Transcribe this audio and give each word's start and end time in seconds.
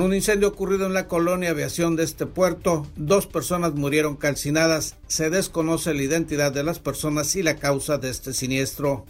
En 0.00 0.06
un 0.06 0.14
incendio 0.14 0.48
ocurrido 0.48 0.86
en 0.86 0.94
la 0.94 1.08
colonia 1.08 1.50
aviación 1.50 1.94
de 1.94 2.04
este 2.04 2.24
puerto, 2.24 2.86
dos 2.96 3.26
personas 3.26 3.74
murieron 3.74 4.16
calcinadas. 4.16 4.96
Se 5.08 5.28
desconoce 5.28 5.92
la 5.92 6.00
identidad 6.00 6.52
de 6.52 6.64
las 6.64 6.78
personas 6.78 7.36
y 7.36 7.42
la 7.42 7.56
causa 7.56 7.98
de 7.98 8.08
este 8.08 8.32
siniestro. 8.32 9.04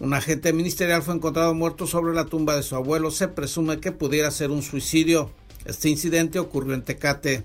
Un 0.00 0.12
agente 0.12 0.52
ministerial 0.52 1.02
fue 1.02 1.14
encontrado 1.14 1.54
muerto 1.54 1.86
sobre 1.86 2.14
la 2.14 2.26
tumba 2.26 2.56
de 2.56 2.62
su 2.62 2.76
abuelo. 2.76 3.10
Se 3.10 3.26
presume 3.26 3.80
que 3.80 3.90
pudiera 3.90 4.30
ser 4.30 4.50
un 4.50 4.60
suicidio. 4.60 5.30
Este 5.64 5.88
incidente 5.88 6.38
ocurrió 6.38 6.74
en 6.74 6.82
Tecate. 6.82 7.42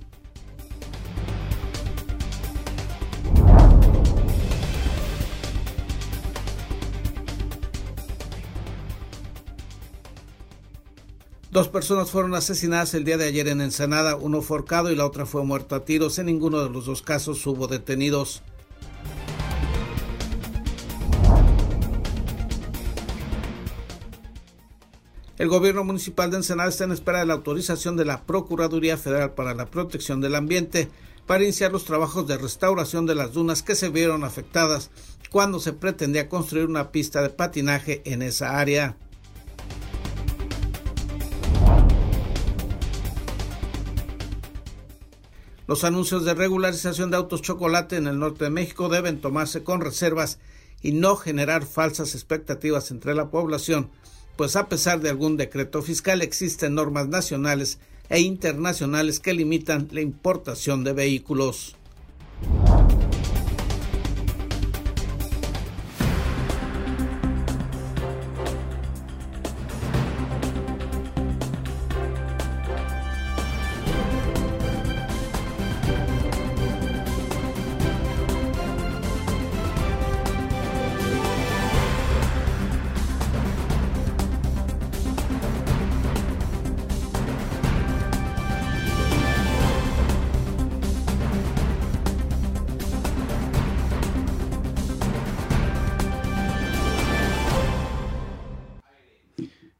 Dos 11.55 11.69
personas 11.69 12.11
fueron 12.11 12.35
asesinadas 12.35 12.93
el 12.95 13.05
día 13.05 13.15
de 13.15 13.23
ayer 13.23 13.47
en 13.47 13.61
Ensenada, 13.61 14.17
uno 14.17 14.41
forcado 14.41 14.91
y 14.91 14.95
la 14.97 15.05
otra 15.05 15.25
fue 15.25 15.45
muerto 15.45 15.73
a 15.73 15.85
tiros. 15.85 16.19
En 16.19 16.25
ninguno 16.25 16.61
de 16.61 16.69
los 16.69 16.85
dos 16.85 17.01
casos 17.01 17.47
hubo 17.47 17.67
detenidos. 17.67 18.43
El 25.37 25.47
gobierno 25.47 25.85
municipal 25.85 26.29
de 26.29 26.35
Ensenada 26.35 26.67
está 26.67 26.83
en 26.83 26.91
espera 26.91 27.19
de 27.19 27.25
la 27.25 27.35
autorización 27.35 27.95
de 27.95 28.03
la 28.03 28.23
Procuraduría 28.25 28.97
Federal 28.97 29.31
para 29.31 29.53
la 29.53 29.67
Protección 29.67 30.19
del 30.19 30.35
Ambiente 30.35 30.89
para 31.25 31.45
iniciar 31.45 31.71
los 31.71 31.85
trabajos 31.85 32.27
de 32.27 32.37
restauración 32.37 33.05
de 33.05 33.15
las 33.15 33.31
dunas 33.31 33.63
que 33.63 33.75
se 33.75 33.87
vieron 33.87 34.25
afectadas 34.25 34.91
cuando 35.31 35.61
se 35.61 35.71
pretendía 35.71 36.27
construir 36.27 36.65
una 36.65 36.91
pista 36.91 37.21
de 37.21 37.29
patinaje 37.29 38.01
en 38.03 38.23
esa 38.23 38.59
área. 38.59 38.97
Los 45.67 45.83
anuncios 45.83 46.25
de 46.25 46.35
regularización 46.35 47.09
de 47.09 47.17
autos 47.17 47.41
chocolate 47.41 47.95
en 47.95 48.05
el 48.05 48.19
norte 48.19 48.43
de 48.43 48.51
México 48.51 48.87
deben 48.87 49.19
tomarse 49.19 49.63
con 49.63 49.81
reservas 49.81 50.37
y 50.83 50.91
no 50.91 51.15
generar 51.15 51.65
falsas 51.65 52.13
expectativas 52.13 52.91
entre 52.91 53.15
la 53.15 53.31
población, 53.31 53.89
pues 54.35 54.55
a 54.55 54.69
pesar 54.69 54.99
de 55.01 55.09
algún 55.09 55.37
decreto 55.37 55.81
fiscal 55.81 56.21
existen 56.21 56.75
normas 56.75 57.07
nacionales 57.07 57.79
e 58.09 58.19
internacionales 58.19 59.19
que 59.19 59.33
limitan 59.33 59.87
la 59.91 60.01
importación 60.01 60.83
de 60.83 60.93
vehículos. 60.93 61.75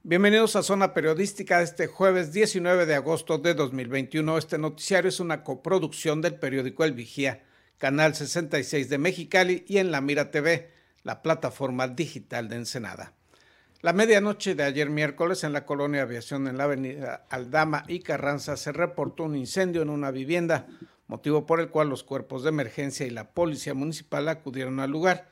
Bienvenidos 0.08 0.56
a 0.56 0.62
Zona 0.62 0.94
Periodística 0.94 1.64
este 1.64 1.88
jueves 1.88 2.32
19 2.32 2.86
de 2.86 2.94
agosto 2.94 3.40
de 3.40 3.56
2021. 3.56 4.38
Este 4.38 4.60
noticiario 4.60 5.10
es 5.10 5.20
una 5.20 5.44
coproducción 5.44 6.22
del 6.22 6.36
periódico 6.36 6.84
El 6.84 6.94
Vigía, 6.94 7.42
Canal 7.80 8.14
66 8.14 8.88
de 8.88 9.00
Mexicali 9.00 9.66
y 9.68 9.80
en 9.80 9.90
La 9.90 10.02
Mira 10.02 10.30
TV, 10.30 10.70
la 11.02 11.24
plataforma 11.24 11.88
digital 11.88 12.50
de 12.50 12.58
Ensenada. 12.58 13.14
La 13.82 13.94
medianoche 13.94 14.54
de 14.54 14.62
ayer 14.62 14.92
miércoles 14.92 15.44
en 15.44 15.54
la 15.54 15.66
colonia 15.66 16.04
Aviación 16.04 16.48
en 16.48 16.60
la 16.60 16.66
avenida 16.66 17.26
Aldama 17.32 17.84
y 17.88 18.02
Carranza 18.02 18.58
se 18.58 18.72
reportó 18.72 19.24
un 19.24 19.36
incendio 19.36 19.82
en 19.82 19.90
una 19.90 20.12
vivienda, 20.12 20.68
motivo 21.08 21.48
por 21.48 21.60
el 21.60 21.70
cual 21.70 21.90
los 21.90 22.04
cuerpos 22.04 22.44
de 22.44 22.50
emergencia 22.50 23.08
y 23.08 23.10
la 23.10 23.32
policía 23.32 23.74
municipal 23.74 24.30
acudieron 24.30 24.80
al 24.80 24.92
lugar. 24.92 25.30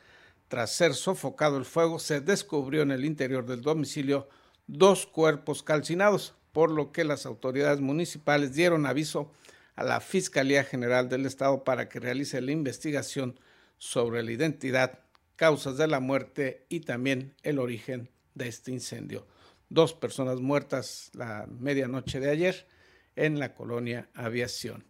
Tras 0.48 0.72
ser 0.72 0.96
sofocado 0.96 1.58
el 1.58 1.66
fuego, 1.66 2.00
se 2.00 2.22
descubrió 2.22 2.82
en 2.82 2.90
el 2.90 3.06
interior 3.06 3.46
del 3.46 3.62
domicilio 3.62 4.30
dos 4.68 5.06
cuerpos 5.06 5.64
calcinados, 5.64 6.36
por 6.52 6.72
lo 6.72 6.92
que 6.92 7.04
las 7.04 7.26
autoridades 7.26 7.82
municipales 7.82 8.54
dieron 8.54 8.86
aviso 8.86 9.32
a 9.76 9.84
la 9.84 10.00
Fiscalía 10.02 10.64
General 10.64 11.10
del 11.10 11.26
Estado 11.26 11.64
para 11.64 11.90
que 11.90 12.00
realice 12.00 12.42
la 12.42 12.52
investigación 12.52 13.40
sobre 13.78 14.24
la 14.24 14.32
identidad, 14.32 15.00
causas 15.36 15.78
de 15.78 15.88
la 15.88 16.00
muerte 16.00 16.66
y 16.70 16.82
también 16.82 17.36
el 17.42 17.60
origen 17.60 18.10
de 18.36 18.48
este 18.48 18.72
incendio. 18.72 19.28
Dos 19.70 19.94
personas 19.94 20.40
muertas 20.40 21.10
la 21.14 21.48
medianoche 21.48 22.20
de 22.20 22.30
ayer 22.30 22.68
en 23.16 23.40
la 23.40 23.56
colonia 23.56 24.10
Aviación. 24.14 24.86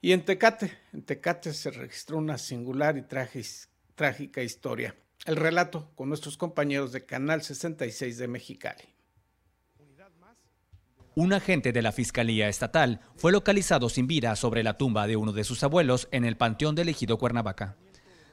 Y 0.00 0.12
en 0.12 0.24
Tecate, 0.24 0.76
en 0.92 1.02
Tecate 1.02 1.52
se 1.52 1.70
registró 1.70 2.18
una 2.18 2.36
singular 2.36 2.98
y 2.98 3.02
trágica 3.94 4.42
historia. 4.42 4.96
El 5.24 5.36
relato 5.36 5.88
con 5.94 6.08
nuestros 6.08 6.36
compañeros 6.36 6.90
de 6.90 7.06
Canal 7.06 7.42
66 7.42 8.18
de 8.18 8.26
Mexicali. 8.26 8.82
Un 11.14 11.32
agente 11.32 11.72
de 11.72 11.82
la 11.82 11.92
Fiscalía 11.92 12.48
Estatal 12.48 13.00
fue 13.16 13.30
localizado 13.30 13.88
sin 13.88 14.08
vida 14.08 14.34
sobre 14.34 14.64
la 14.64 14.78
tumba 14.78 15.06
de 15.06 15.16
uno 15.16 15.32
de 15.32 15.44
sus 15.44 15.62
abuelos 15.62 16.08
en 16.10 16.24
el 16.24 16.36
Panteón 16.36 16.74
del 16.74 16.88
Ejido 16.88 17.18
Cuernavaca. 17.18 17.76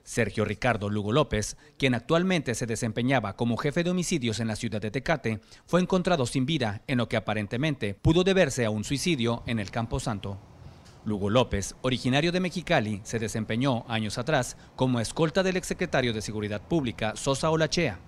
Sergio 0.03 0.45
Ricardo 0.45 0.89
Lugo 0.89 1.11
López, 1.11 1.57
quien 1.77 1.94
actualmente 1.94 2.55
se 2.55 2.66
desempeñaba 2.66 3.35
como 3.35 3.57
jefe 3.57 3.83
de 3.83 3.91
homicidios 3.91 4.39
en 4.39 4.47
la 4.47 4.56
ciudad 4.56 4.81
de 4.81 4.89
Tecate, 4.89 5.41
fue 5.67 5.81
encontrado 5.81 6.25
sin 6.25 6.47
vida 6.47 6.81
en 6.88 6.97
lo 6.97 7.07
que 7.07 7.17
aparentemente 7.17 7.94
pudo 7.94 8.23
deberse 8.23 8.66
a 8.66 8.71
un 8.71 8.83
suicidio 8.83 9.44
en 9.45 9.59
el 9.59 9.69
Campo 9.69 10.00
Santo. 10.00 10.39
Lugo 11.05 11.29
López, 11.29 11.75
originario 11.81 12.31
de 12.31 12.41
Mexicali, 12.41 12.99
se 13.03 13.19
desempeñó 13.19 13.85
años 13.87 14.17
atrás 14.17 14.57
como 14.75 14.99
escolta 14.99 15.43
del 15.43 15.55
exsecretario 15.55 16.13
de 16.13 16.21
Seguridad 16.21 16.61
Pública, 16.61 17.13
Sosa 17.15 17.49
Olachea, 17.49 17.99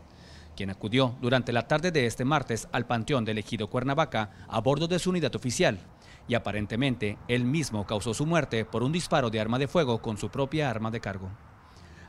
quien 0.57 0.69
acudió 0.69 1.16
durante 1.22 1.53
la 1.53 1.68
tarde 1.68 1.91
de 1.91 2.06
este 2.06 2.25
martes 2.25 2.68
al 2.74 2.85
Panteón 2.85 3.24
del 3.24 3.38
Ejido 3.38 3.69
Cuernavaca 3.69 4.31
a 4.50 4.59
bordo 4.59 4.90
de 4.90 5.00
su 5.00 5.09
unidad 5.09 5.34
oficial, 5.35 5.80
y 6.28 6.35
aparentemente 6.35 7.18
él 7.30 7.46
mismo 7.46 7.88
causó 7.88 8.13
su 8.13 8.25
muerte 8.25 8.66
por 8.66 8.84
un 8.84 8.91
disparo 8.91 9.30
de 9.30 9.40
arma 9.40 9.57
de 9.57 9.69
fuego 9.69 10.01
con 10.01 10.18
su 10.18 10.30
propia 10.30 10.69
arma 10.69 10.91
de 10.91 11.00
cargo. 11.00 11.30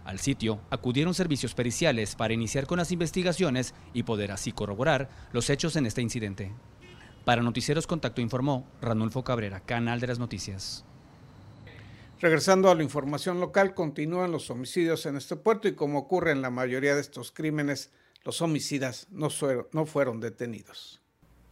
Al 0.05 0.19
sitio 0.19 0.61
acudieron 0.69 1.15
servicios 1.15 1.55
periciales 1.55 2.17
para 2.17 2.35
iniciar 2.35 2.67
con 2.67 2.79
las 2.79 2.91
investigaciones 2.91 3.73
y 3.95 4.03
poder 4.03 4.33
así 4.33 4.51
corroborar 4.51 5.09
los 5.33 5.49
hechos 5.49 5.77
en 5.77 5.87
este 5.87 6.03
incidente. 6.03 6.53
Para 7.25 7.43
Noticieros 7.43 7.87
Contacto 7.87 8.21
informó 8.21 8.67
Ranulfo 8.81 9.23
Cabrera, 9.23 9.61
Canal 9.61 10.01
de 10.01 10.09
las 10.09 10.19
Noticias. 10.19 10.85
Regresando 12.21 12.71
a 12.71 12.75
la 12.75 12.83
información 12.83 13.41
local, 13.41 13.75
continúan 13.75 14.33
los 14.33 14.51
homicidios 14.51 15.07
en 15.07 15.17
este 15.17 15.37
puerto 15.37 15.69
y 15.69 15.75
como 15.75 15.99
ocurre 15.99 16.33
en 16.33 16.43
la 16.43 16.51
mayoría 16.51 16.95
de 16.95 17.01
estos 17.01 17.33
crímenes, 17.33 17.91
los 18.25 18.43
homicidas 18.43 19.09
no, 19.11 19.29
no 19.73 19.87
fueron 19.87 20.21
detenidos. 20.21 21.01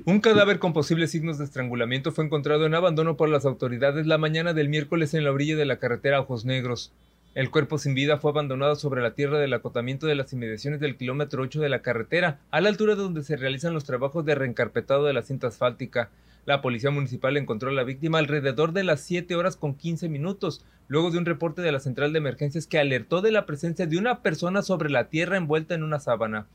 Un 0.06 0.20
cadáver 0.20 0.58
con 0.58 0.72
posibles 0.72 1.11
signos 1.11 1.38
de 1.38 1.44
estrangulamiento 1.44 2.11
fue 2.11 2.25
encontrado 2.25 2.67
en 2.67 2.75
abandono 2.75 3.17
por 3.17 3.28
las 3.28 3.44
autoridades 3.44 4.06
la 4.06 4.19
mañana 4.19 4.55
del 4.55 4.69
miércoles 4.69 5.12
en 5.14 5.25
la 5.25 5.32
orilla 5.32 5.56
de 5.56 5.67
la 5.67 5.78
carretera 5.78 6.20
Ojos 6.20 6.44
Negros. 6.44 6.93
El 7.32 7.53
cuerpo 7.53 7.79
sin 7.79 7.94
vida 7.94 8.19
fue 8.19 8.32
abandonado 8.32 8.75
sobre 8.75 9.03
la 9.03 9.15
tierra 9.15 9.38
del 9.38 9.53
acotamiento 9.53 10.09
de 10.09 10.17
las 10.17 10.32
inmediaciones 10.32 10.81
del 10.81 10.97
kilómetro 10.97 11.43
8 11.43 11.61
de 11.61 11.69
la 11.69 11.81
carretera, 11.81 12.41
a 12.50 12.61
la 12.61 12.71
altura 12.71 12.97
de 12.97 13.03
donde 13.03 13.23
se 13.23 13.37
realizan 13.37 13.73
los 13.73 13.85
trabajos 13.85 14.25
de 14.25 14.35
reencarpetado 14.35 15.05
de 15.05 15.12
la 15.12 15.23
cinta 15.23 15.47
asfáltica. 15.47 16.11
La 16.44 16.61
policía 16.61 16.91
municipal 16.91 17.37
encontró 17.37 17.71
a 17.71 17.73
la 17.73 17.85
víctima 17.85 18.19
alrededor 18.19 18.73
de 18.73 18.82
las 18.82 19.03
7 19.03 19.37
horas 19.37 19.56
con 19.56 19.77
15 19.77 20.09
minutos, 20.09 20.65
luego 20.88 21.12
de 21.12 21.19
un 21.19 21.25
reporte 21.25 21.62
de 21.62 21.71
la 21.71 21.79
central 21.79 22.12
de 22.12 22.19
emergencias 22.19 22.67
que 22.67 22.81
alertó 22.81 23.21
de 23.23 23.31
la 23.31 23.47
presencia 23.47 23.87
de 23.87 23.97
una 23.97 24.23
persona 24.23 24.62
sobre 24.62 24.91
la 24.91 25.09
tierra 25.09 25.37
envuelta 25.37 25.77
en 25.77 25.85
una 25.85 26.00
sábana. 26.00 26.49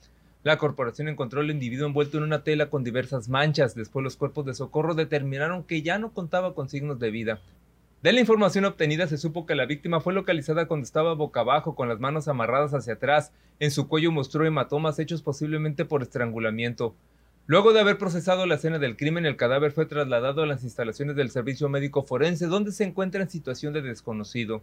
La 0.43 0.57
corporación 0.57 1.07
encontró 1.07 1.39
al 1.39 1.51
individuo 1.51 1.87
envuelto 1.87 2.17
en 2.17 2.23
una 2.23 2.43
tela 2.43 2.69
con 2.69 2.83
diversas 2.83 3.29
manchas. 3.29 3.75
Después 3.75 4.03
los 4.03 4.17
cuerpos 4.17 4.45
de 4.45 4.53
socorro 4.53 4.93
determinaron 4.93 5.63
que 5.63 5.81
ya 5.83 5.99
no 5.99 6.11
contaba 6.11 6.53
con 6.53 6.67
signos 6.67 6.99
de 6.99 7.11
vida. 7.11 7.39
De 8.05 8.13
la 8.13 8.19
información 8.19 8.65
obtenida 8.65 9.07
se 9.07 9.17
supo 9.17 9.47
que 9.47 9.55
la 9.55 9.65
víctima 9.65 9.99
fue 9.99 10.13
localizada 10.13 10.67
cuando 10.67 10.83
estaba 10.83 11.15
boca 11.15 11.39
abajo 11.39 11.73
con 11.73 11.89
las 11.89 11.99
manos 11.99 12.27
amarradas 12.27 12.75
hacia 12.75 12.93
atrás. 12.93 13.31
En 13.59 13.71
su 13.71 13.87
cuello 13.87 14.11
mostró 14.11 14.45
hematomas 14.45 14.99
hechos 14.99 15.23
posiblemente 15.23 15.85
por 15.85 16.03
estrangulamiento. 16.03 16.93
Luego 17.47 17.73
de 17.73 17.79
haber 17.79 17.97
procesado 17.97 18.45
la 18.45 18.53
escena 18.53 18.77
del 18.77 18.95
crimen, 18.95 19.25
el 19.25 19.37
cadáver 19.37 19.71
fue 19.71 19.87
trasladado 19.87 20.43
a 20.43 20.45
las 20.45 20.63
instalaciones 20.63 21.15
del 21.15 21.31
Servicio 21.31 21.67
Médico 21.67 22.03
Forense, 22.03 22.45
donde 22.45 22.73
se 22.73 22.83
encuentra 22.83 23.23
en 23.23 23.29
situación 23.31 23.73
de 23.73 23.81
desconocido. 23.81 24.61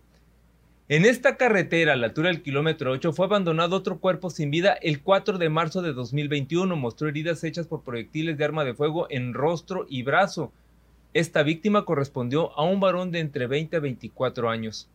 En 0.88 1.04
esta 1.04 1.36
carretera, 1.36 1.94
a 1.94 1.96
la 1.96 2.06
altura 2.06 2.28
del 2.28 2.42
kilómetro 2.42 2.92
8, 2.92 3.12
fue 3.12 3.26
abandonado 3.26 3.74
otro 3.74 3.98
cuerpo 3.98 4.30
sin 4.30 4.52
vida 4.52 4.74
el 4.82 5.02
4 5.02 5.38
de 5.38 5.48
marzo 5.48 5.82
de 5.82 5.94
2021. 5.94 6.76
Mostró 6.76 7.08
heridas 7.08 7.42
hechas 7.42 7.66
por 7.66 7.82
proyectiles 7.82 8.38
de 8.38 8.44
arma 8.44 8.64
de 8.64 8.74
fuego 8.74 9.08
en 9.10 9.34
rostro 9.34 9.84
y 9.88 10.04
brazo. 10.04 10.52
Esta 11.14 11.42
víctima 11.42 11.84
correspondió 11.84 12.58
a 12.58 12.64
un 12.64 12.80
varón 12.80 13.10
de 13.10 13.20
entre 13.20 13.46
20 13.46 13.76
a 13.76 13.80
24 13.80 14.48
años. 14.48 14.88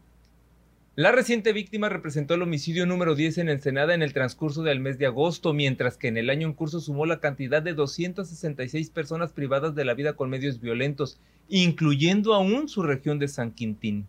La 0.95 1.11
reciente 1.11 1.53
víctima 1.53 1.89
representó 1.89 2.33
el 2.33 2.41
homicidio 2.41 2.87
número 2.87 3.13
10 3.13 3.37
en 3.37 3.49
Ensenada 3.49 3.93
en 3.93 4.01
el 4.01 4.13
transcurso 4.13 4.63
del 4.63 4.79
mes 4.79 4.97
de 4.97 5.05
agosto, 5.05 5.53
mientras 5.53 5.95
que 5.95 6.07
en 6.07 6.17
el 6.17 6.31
año 6.31 6.47
en 6.47 6.53
curso 6.53 6.79
sumó 6.79 7.05
la 7.05 7.19
cantidad 7.19 7.61
de 7.61 7.75
266 7.75 8.89
personas 8.89 9.31
privadas 9.31 9.75
de 9.75 9.85
la 9.85 9.93
vida 9.93 10.13
con 10.13 10.31
medios 10.31 10.59
violentos, 10.59 11.19
incluyendo 11.49 12.33
aún 12.33 12.67
su 12.67 12.81
región 12.81 13.19
de 13.19 13.27
San 13.27 13.51
Quintín. 13.51 14.07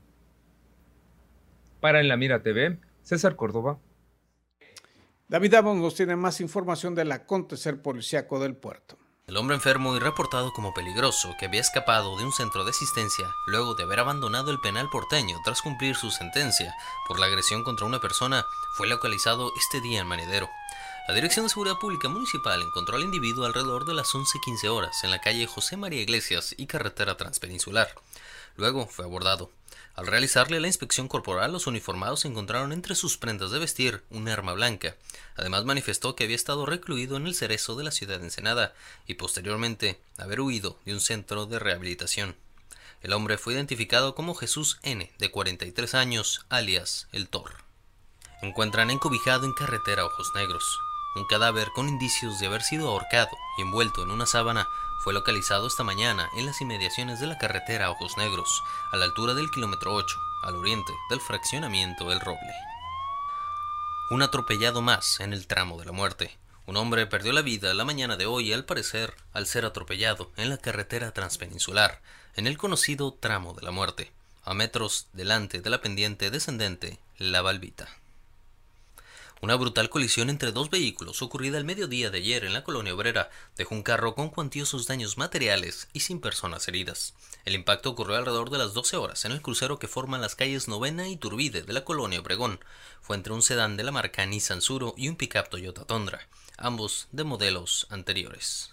Para 1.81 2.01
En 2.01 2.09
la 2.09 2.17
Mira 2.17 2.43
TV, 2.43 2.79
César 3.03 3.37
Córdoba. 3.37 3.79
David 5.29 5.53
Amos 5.53 5.77
nos 5.77 5.95
tiene 5.95 6.17
más 6.17 6.41
información 6.41 6.95
del 6.95 7.13
acontecer 7.13 7.83
policiaco 7.83 8.41
del 8.41 8.57
puerto. 8.57 8.97
El 9.29 9.37
hombre 9.37 9.57
enfermo 9.57 9.95
y 9.95 9.99
reportado 9.99 10.55
como 10.55 10.73
peligroso 10.73 11.37
que 11.39 11.45
había 11.45 11.61
escapado 11.61 12.17
de 12.17 12.25
un 12.25 12.33
centro 12.33 12.65
de 12.65 12.71
asistencia 12.71 13.37
luego 13.45 13.75
de 13.75 13.83
haber 13.83 14.01
abandonado 14.01 14.51
el 14.51 14.59
penal 14.59 14.89
porteño 14.89 15.37
tras 15.45 15.61
cumplir 15.61 15.97
su 15.97 16.11
sentencia 16.11 16.75
por 17.07 17.21
la 17.21 17.27
agresión 17.27 17.63
contra 17.63 17.85
una 17.85 18.01
persona 18.01 18.47
fue 18.71 18.89
localizado 18.89 19.53
este 19.55 19.83
día 19.83 20.01
en 20.01 20.07
Manedero. 20.07 20.49
La 21.09 21.15
Dirección 21.15 21.47
de 21.47 21.49
Seguridad 21.49 21.79
Pública 21.79 22.11
Municipal 22.11 22.61
encontró 22.61 22.97
al 22.97 23.03
individuo 23.03 23.47
alrededor 23.47 23.87
de 23.87 23.95
las 23.95 24.09
11.15 24.09 24.69
horas 24.69 25.05
en 25.05 25.11
la 25.11 25.23
calle 25.23 25.47
José 25.47 25.79
María 25.79 26.03
Iglesias 26.03 26.55
y 26.59 26.67
carretera 26.67 27.17
transpeninsular. 27.17 27.95
Luego 28.57 28.87
fue 28.87 29.07
abordado. 29.07 29.51
Al 29.95 30.07
realizarle 30.07 30.61
la 30.61 30.67
inspección 30.67 31.09
corporal, 31.09 31.51
los 31.51 31.67
uniformados 31.67 32.27
encontraron 32.27 32.75
entre 32.75 32.95
sus 32.95 33.17
prendas 33.17 33.51
de 33.51 33.59
vestir 33.59 34.03
un 34.11 34.29
arma 34.29 34.53
blanca. 34.53 34.97
Además 35.35 35.65
manifestó 35.65 36.15
que 36.15 36.25
había 36.25 36.37
estado 36.37 36.67
recluido 36.67 37.17
en 37.17 37.27
el 37.27 37.35
cerezo 37.35 37.75
de 37.75 37.85
la 37.85 37.91
ciudad 37.91 38.19
de 38.19 38.27
Ensenada 38.27 38.75
y 39.07 39.15
posteriormente 39.15 39.99
haber 40.19 40.43
huido 40.43 40.79
de 40.85 40.93
un 40.93 41.01
centro 41.01 41.47
de 41.47 41.59
rehabilitación. 41.59 42.37
El 43.01 43.15
hombre 43.15 43.39
fue 43.39 43.55
identificado 43.55 44.15
como 44.15 44.35
Jesús 44.35 44.79
N., 44.83 45.11
de 45.19 45.31
43 45.31 45.95
años, 45.95 46.45
alias 46.51 47.09
El 47.13 47.31
Tor. 47.31 47.55
Encuentran 48.43 48.91
encobijado 48.91 49.47
en 49.47 49.55
carretera 49.55 50.05
Ojos 50.05 50.31
Negros. 50.35 50.79
Un 51.15 51.25
cadáver 51.25 51.73
con 51.73 51.89
indicios 51.89 52.39
de 52.39 52.47
haber 52.47 52.63
sido 52.63 52.89
ahorcado 52.89 53.37
y 53.57 53.63
envuelto 53.63 54.03
en 54.03 54.11
una 54.11 54.27
sábana 54.27 54.69
fue 54.99 55.15
localizado 55.15 55.67
esta 55.67 55.85
mañana 55.85 56.29
en 56.37 56.47
las 56.47 56.61
inmediaciones 56.61 57.21
de 57.21 57.27
la 57.27 57.39
carretera 57.39 57.91
Ojos 57.91 58.17
Negros, 58.17 58.63
a 58.93 58.97
la 58.97 59.05
altura 59.05 59.35
del 59.35 59.51
kilómetro 59.51 59.95
8, 59.95 60.17
al 60.43 60.57
oriente 60.57 60.93
del 61.09 61.21
fraccionamiento 61.21 62.13
El 62.13 62.21
Roble. 62.21 62.53
Un 64.11 64.23
atropellado 64.23 64.83
más 64.83 65.21
en 65.21 65.33
el 65.33 65.47
tramo 65.47 65.79
de 65.79 65.87
la 65.87 65.93
muerte. 65.93 66.37
Un 66.67 66.77
hombre 66.77 67.07
perdió 67.07 67.33
la 67.33 67.43
vida 67.43 67.73
la 67.75 67.85
mañana 67.85 68.17
de 68.17 68.27
hoy, 68.27 68.53
al 68.53 68.65
parecer, 68.65 69.15
al 69.33 69.47
ser 69.47 69.65
atropellado 69.65 70.31
en 70.37 70.51
la 70.51 70.59
carretera 70.59 71.13
transpeninsular, 71.13 72.01
en 72.37 72.47
el 72.47 72.59
conocido 72.59 73.13
tramo 73.13 73.55
de 73.55 73.63
la 73.63 73.71
muerte, 73.71 74.13
a 74.45 74.55
metros 74.55 75.07
delante 75.13 75.61
de 75.61 75.71
la 75.71 75.81
pendiente 75.81 76.31
descendente 76.31 76.99
La 77.19 77.43
Balbita. 77.43 77.89
Una 79.41 79.55
brutal 79.55 79.89
colisión 79.89 80.31
entre 80.31 80.51
dos 80.51 80.69
vehículos 80.69 81.23
ocurrida 81.23 81.59
el 81.59 81.65
mediodía 81.65 82.11
de 82.11 82.19
ayer 82.19 82.45
en 82.45 82.53
la 82.53 82.65
colonia 82.65 82.93
obrera 82.93 83.31
dejó 83.57 83.77
un 83.77 83.85
carro 83.85 84.17
con 84.17 84.31
cuantiosos 84.31 84.89
daños 84.89 85.17
materiales 85.17 85.89
y 85.93 86.01
sin 86.01 86.21
personas 86.21 86.67
heridas. 86.67 87.15
El 87.45 87.55
impacto 87.55 87.91
ocurrió 87.91 88.17
alrededor 88.17 88.51
de 88.51 88.59
las 88.59 88.75
12 88.75 88.97
horas 88.97 89.25
en 89.25 89.33
el 89.33 89.41
crucero 89.41 89.79
que 89.79 89.87
forman 89.87 90.21
las 90.21 90.35
calles 90.35 90.67
Novena 90.67 91.09
y 91.09 91.17
Turbide 91.17 91.63
de 91.63 91.73
la 91.73 91.85
colonia 91.85 92.19
Obregón. 92.19 92.59
Fue 93.01 93.15
entre 93.15 93.33
un 93.33 93.43
sedán 93.43 93.77
de 93.77 93.85
la 93.85 93.93
marca 93.93 94.27
Nissan 94.27 94.61
Suro 94.61 94.95
y 94.97 95.09
un 95.09 95.15
pickup 95.15 95.49
Toyota 95.49 95.85
Tundra, 95.85 96.29
ambos 96.57 97.07
de 97.13 97.23
modelos 97.23 97.87
anteriores. 97.91 98.73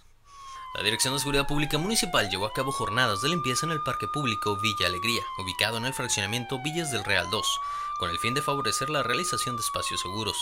La 0.75 0.83
Dirección 0.83 1.13
de 1.13 1.19
Seguridad 1.19 1.47
Pública 1.47 1.77
Municipal 1.77 2.29
llevó 2.29 2.47
a 2.47 2.53
cabo 2.53 2.71
jornadas 2.73 3.21
de 3.21 3.29
limpieza 3.29 3.65
en 3.65 3.71
el 3.71 3.81
Parque 3.83 4.07
Público 4.13 4.57
Villa 4.57 4.87
Alegría, 4.87 5.21
ubicado 5.41 5.77
en 5.77 5.85
el 5.85 5.93
fraccionamiento 5.93 6.61
Villas 6.61 6.91
del 6.91 7.05
Real 7.05 7.29
2, 7.31 7.59
con 7.97 8.09
el 8.09 8.19
fin 8.19 8.33
de 8.33 8.41
favorecer 8.41 8.89
la 8.89 9.03
realización 9.03 9.55
de 9.55 9.61
espacios 9.61 10.01
seguros. 10.01 10.37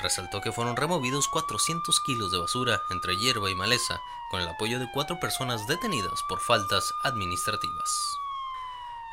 Resaltó 0.00 0.40
que 0.40 0.52
fueron 0.52 0.76
removidos 0.76 1.28
400 1.28 2.00
kilos 2.00 2.30
de 2.30 2.38
basura 2.38 2.82
entre 2.90 3.16
hierba 3.16 3.50
y 3.50 3.54
maleza, 3.54 4.00
con 4.30 4.40
el 4.40 4.48
apoyo 4.48 4.78
de 4.78 4.88
cuatro 4.92 5.18
personas 5.20 5.66
detenidas 5.66 6.20
por 6.28 6.40
faltas 6.40 6.92
administrativas. 7.04 7.90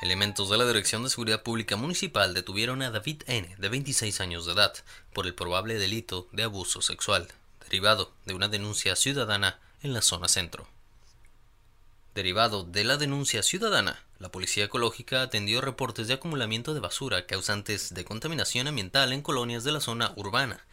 Elementos 0.02 0.50
de 0.50 0.58
la 0.58 0.66
Dirección 0.66 1.04
de 1.04 1.10
Seguridad 1.10 1.44
Pública 1.44 1.76
Municipal 1.76 2.34
detuvieron 2.34 2.82
a 2.82 2.90
David 2.90 3.24
N., 3.28 3.54
de 3.58 3.70
26 3.70 4.22
años 4.22 4.46
de 4.46 4.54
edad, 4.54 4.74
por 5.14 5.28
el 5.28 5.36
probable 5.36 5.74
delito 5.76 6.30
de 6.32 6.44
abuso 6.44 6.82
sexual, 6.82 7.28
derivado 7.66 8.14
de 8.26 8.34
una 8.34 8.48
denuncia 8.48 8.96
ciudadana 8.96 9.60
en 9.82 9.94
la 9.94 10.02
zona 10.02 10.30
centro. 10.30 10.68
Derivado 12.16 12.64
de 12.64 12.84
la 12.84 12.98
denuncia 12.98 13.44
ciudadana, 13.44 14.04
la 14.18 14.30
Policía 14.30 14.66
Ecológica 14.66 15.22
atendió 15.22 15.62
reportes 15.62 16.08
de 16.08 16.16
acumulamiento 16.16 16.74
de 16.74 16.80
basura 16.80 17.28
causantes 17.28 17.94
de 17.94 18.04
contaminación 18.04 18.68
ambiental 18.68 19.14
en 19.14 19.22
colonias 19.22 19.64
de 19.64 19.72
la 19.72 19.80
zona 19.80 20.12
urbana. 20.16 20.66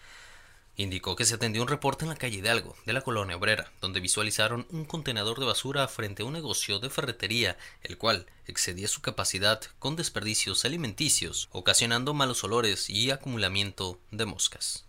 Indicó 0.77 1.15
que 1.15 1.27
se 1.27 1.35
atendió 1.35 1.61
un 1.61 1.69
reporte 1.69 2.05
en 2.05 2.09
la 2.09 2.17
calle 2.17 2.39
Hidalgo, 2.39 2.75
de 2.87 2.93
la 2.95 3.03
colonia 3.03 3.37
obrera, 3.37 3.71
donde 3.83 4.01
visualizaron 4.01 4.67
un 4.71 4.87
contenedor 4.87 5.39
de 5.39 5.47
basura 5.47 5.87
frente 5.89 6.23
a 6.23 6.27
un 6.27 6.33
negocio 6.33 6.79
de 6.79 6.89
ferretería, 6.89 7.59
el 7.83 7.99
cual 7.99 8.27
excedía 8.47 8.89
su 8.89 9.03
capacidad 9.03 9.61
con 9.79 9.95
desperdicios 9.95 10.65
alimenticios, 10.65 11.49
ocasionando 11.53 12.15
malos 12.15 12.45
olores 12.45 12.89
y 12.89 13.11
acumulamiento 13.11 14.01
de 14.11 14.25
moscas. 14.25 14.87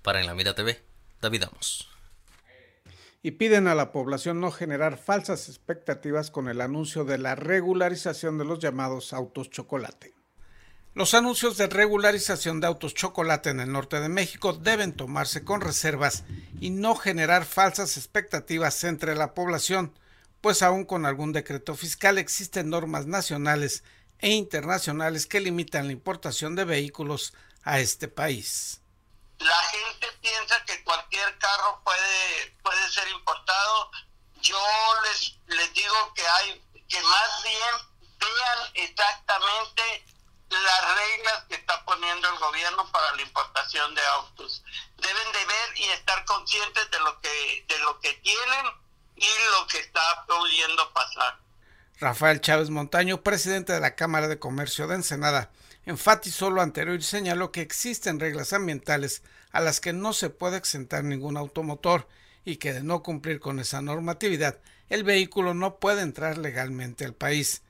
Para 0.00 0.20
En 0.20 0.26
la 0.26 0.34
Mira 0.34 0.54
TV, 0.54 0.80
David 1.20 1.44
Amos 1.44 1.91
y 3.22 3.32
piden 3.32 3.68
a 3.68 3.74
la 3.74 3.92
población 3.92 4.40
no 4.40 4.50
generar 4.50 4.98
falsas 4.98 5.48
expectativas 5.48 6.30
con 6.30 6.48
el 6.48 6.60
anuncio 6.60 7.04
de 7.04 7.18
la 7.18 7.36
regularización 7.36 8.36
de 8.36 8.44
los 8.44 8.58
llamados 8.58 9.12
autos 9.12 9.48
chocolate. 9.50 10.12
Los 10.94 11.14
anuncios 11.14 11.56
de 11.56 11.68
regularización 11.68 12.60
de 12.60 12.66
autos 12.66 12.94
chocolate 12.94 13.50
en 13.50 13.60
el 13.60 13.72
norte 13.72 14.00
de 14.00 14.08
México 14.08 14.52
deben 14.52 14.92
tomarse 14.92 15.44
con 15.44 15.60
reservas 15.60 16.24
y 16.60 16.70
no 16.70 16.96
generar 16.96 17.44
falsas 17.44 17.96
expectativas 17.96 18.82
entre 18.84 19.14
la 19.14 19.32
población, 19.32 19.92
pues 20.40 20.60
aún 20.62 20.84
con 20.84 21.06
algún 21.06 21.32
decreto 21.32 21.76
fiscal 21.76 22.18
existen 22.18 22.68
normas 22.68 23.06
nacionales 23.06 23.84
e 24.18 24.30
internacionales 24.30 25.26
que 25.26 25.40
limitan 25.40 25.86
la 25.86 25.92
importación 25.92 26.56
de 26.56 26.64
vehículos 26.64 27.32
a 27.62 27.80
este 27.80 28.08
país 28.08 28.81
la 29.44 29.56
gente 29.70 30.06
piensa 30.20 30.64
que 30.64 30.82
cualquier 30.84 31.38
carro 31.38 31.80
puede, 31.84 32.56
puede 32.62 32.90
ser 32.90 33.08
importado. 33.08 33.90
Yo 34.40 34.58
les, 35.04 35.36
les 35.46 35.72
digo 35.74 36.14
que 36.14 36.26
hay 36.26 36.62
que 36.88 37.00
más 37.00 37.42
bien 37.42 37.92
vean 38.18 38.70
exactamente 38.74 40.04
las 40.50 40.96
reglas 40.96 41.44
que 41.48 41.54
está 41.54 41.82
poniendo 41.84 42.28
el 42.28 42.38
gobierno 42.38 42.90
para 42.92 43.14
la 43.16 43.22
importación 43.22 43.94
de 43.94 44.02
autos. 44.18 44.62
Deben 44.98 45.32
de 45.32 45.46
ver 45.46 45.78
y 45.78 45.84
estar 45.90 46.24
conscientes 46.24 46.90
de 46.90 46.98
lo 47.00 47.20
que 47.20 47.64
de 47.68 47.78
lo 47.78 47.98
que 48.00 48.12
tienen 48.14 48.66
y 49.16 49.28
lo 49.52 49.66
que 49.66 49.78
está 49.78 50.24
pudiendo 50.26 50.92
pasar. 50.92 51.38
Rafael 51.98 52.40
Chávez 52.40 52.70
Montaño, 52.70 53.22
presidente 53.22 53.72
de 53.72 53.80
la 53.80 53.94
Cámara 53.94 54.28
de 54.28 54.38
Comercio 54.38 54.88
de 54.88 54.96
Ensenada, 54.96 55.50
enfatizó 55.84 56.50
lo 56.50 56.62
anterior 56.62 56.98
y 56.98 57.02
señaló 57.02 57.52
que 57.52 57.60
existen 57.60 58.20
reglas 58.20 58.52
ambientales 58.52 59.22
a 59.50 59.60
las 59.60 59.80
que 59.80 59.92
no 59.92 60.12
se 60.12 60.30
puede 60.30 60.56
exentar 60.56 61.04
ningún 61.04 61.36
automotor 61.36 62.08
y 62.44 62.56
que 62.56 62.72
de 62.72 62.82
no 62.82 63.02
cumplir 63.02 63.40
con 63.40 63.58
esa 63.58 63.82
normatividad 63.82 64.58
el 64.88 65.04
vehículo 65.04 65.54
no 65.54 65.78
puede 65.78 66.02
entrar 66.02 66.38
legalmente 66.38 67.04
al 67.04 67.14
país. 67.14 67.62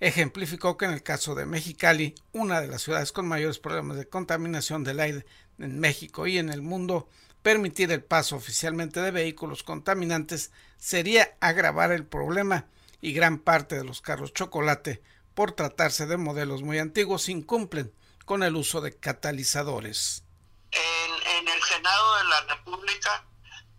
Ejemplificó 0.00 0.76
que 0.76 0.86
en 0.86 0.90
el 0.90 1.02
caso 1.02 1.34
de 1.34 1.46
Mexicali, 1.46 2.14
una 2.32 2.60
de 2.60 2.66
las 2.66 2.82
ciudades 2.82 3.12
con 3.12 3.28
mayores 3.28 3.58
problemas 3.58 3.96
de 3.96 4.08
contaminación 4.08 4.82
del 4.82 5.00
aire 5.00 5.24
en 5.58 5.78
México 5.78 6.26
y 6.26 6.38
en 6.38 6.50
el 6.50 6.62
mundo, 6.62 7.08
permitir 7.42 7.92
el 7.92 8.02
paso 8.02 8.36
oficialmente 8.36 9.00
de 9.00 9.12
vehículos 9.12 9.62
contaminantes 9.62 10.50
sería 10.78 11.36
agravar 11.40 11.92
el 11.92 12.04
problema 12.04 12.66
y 13.00 13.12
gran 13.12 13.38
parte 13.38 13.76
de 13.76 13.84
los 13.84 14.00
carros 14.00 14.32
chocolate 14.32 15.00
por 15.34 15.52
tratarse 15.52 16.06
de 16.06 16.16
modelos 16.16 16.62
muy 16.62 16.78
antiguos, 16.78 17.28
incumplen 17.28 17.92
con 18.24 18.42
el 18.42 18.56
uso 18.56 18.80
de 18.80 18.98
catalizadores. 18.98 20.24
En, 20.70 21.48
el 21.48 21.62
Senado 21.62 22.16
de 22.16 22.24
la 22.24 22.40
República 22.42 23.24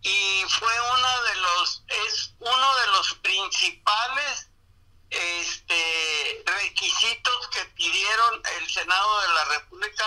y 0.02 0.44
fue 0.48 0.72
uno 0.94 1.22
de 1.22 1.40
los 1.40 1.84
es 1.88 2.34
uno 2.38 2.76
de 2.76 2.86
los 2.92 3.14
principales 3.14 4.48
este, 5.10 6.44
requisitos 6.44 7.48
que 7.48 7.64
pidieron 7.74 8.42
el 8.60 8.70
Senado 8.70 9.20
de 9.22 9.28
la 9.28 9.44
República 9.46 10.04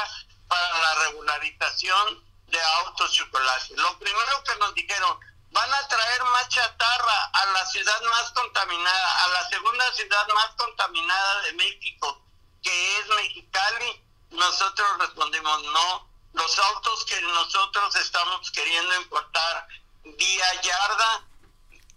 para 0.47 0.77
la 0.79 1.05
regularización 1.05 2.23
de 2.47 2.59
autos 2.85 3.11
chocolate. 3.13 3.75
Lo 3.75 3.99
primero 3.99 4.43
que 4.45 4.55
nos 4.59 4.73
dijeron, 4.73 5.19
van 5.51 5.73
a 5.73 5.87
traer 5.87 6.23
más 6.25 6.47
chatarra 6.49 7.25
a 7.33 7.45
la 7.47 7.65
ciudad 7.65 8.01
más 8.01 8.31
contaminada, 8.31 9.25
a 9.25 9.27
la 9.29 9.49
segunda 9.49 9.93
ciudad 9.93 10.27
más 10.33 10.51
contaminada 10.57 11.41
de 11.41 11.53
México, 11.53 12.21
que 12.61 12.99
es 12.99 13.07
Mexicali, 13.07 14.03
nosotros 14.31 14.97
respondimos 14.99 15.63
no. 15.63 16.09
Los 16.33 16.59
autos 16.59 17.05
que 17.05 17.19
nosotros 17.21 17.95
estamos 17.95 18.51
queriendo 18.51 18.95
importar 18.95 19.67
vía 20.03 20.61
yarda, 20.61 21.25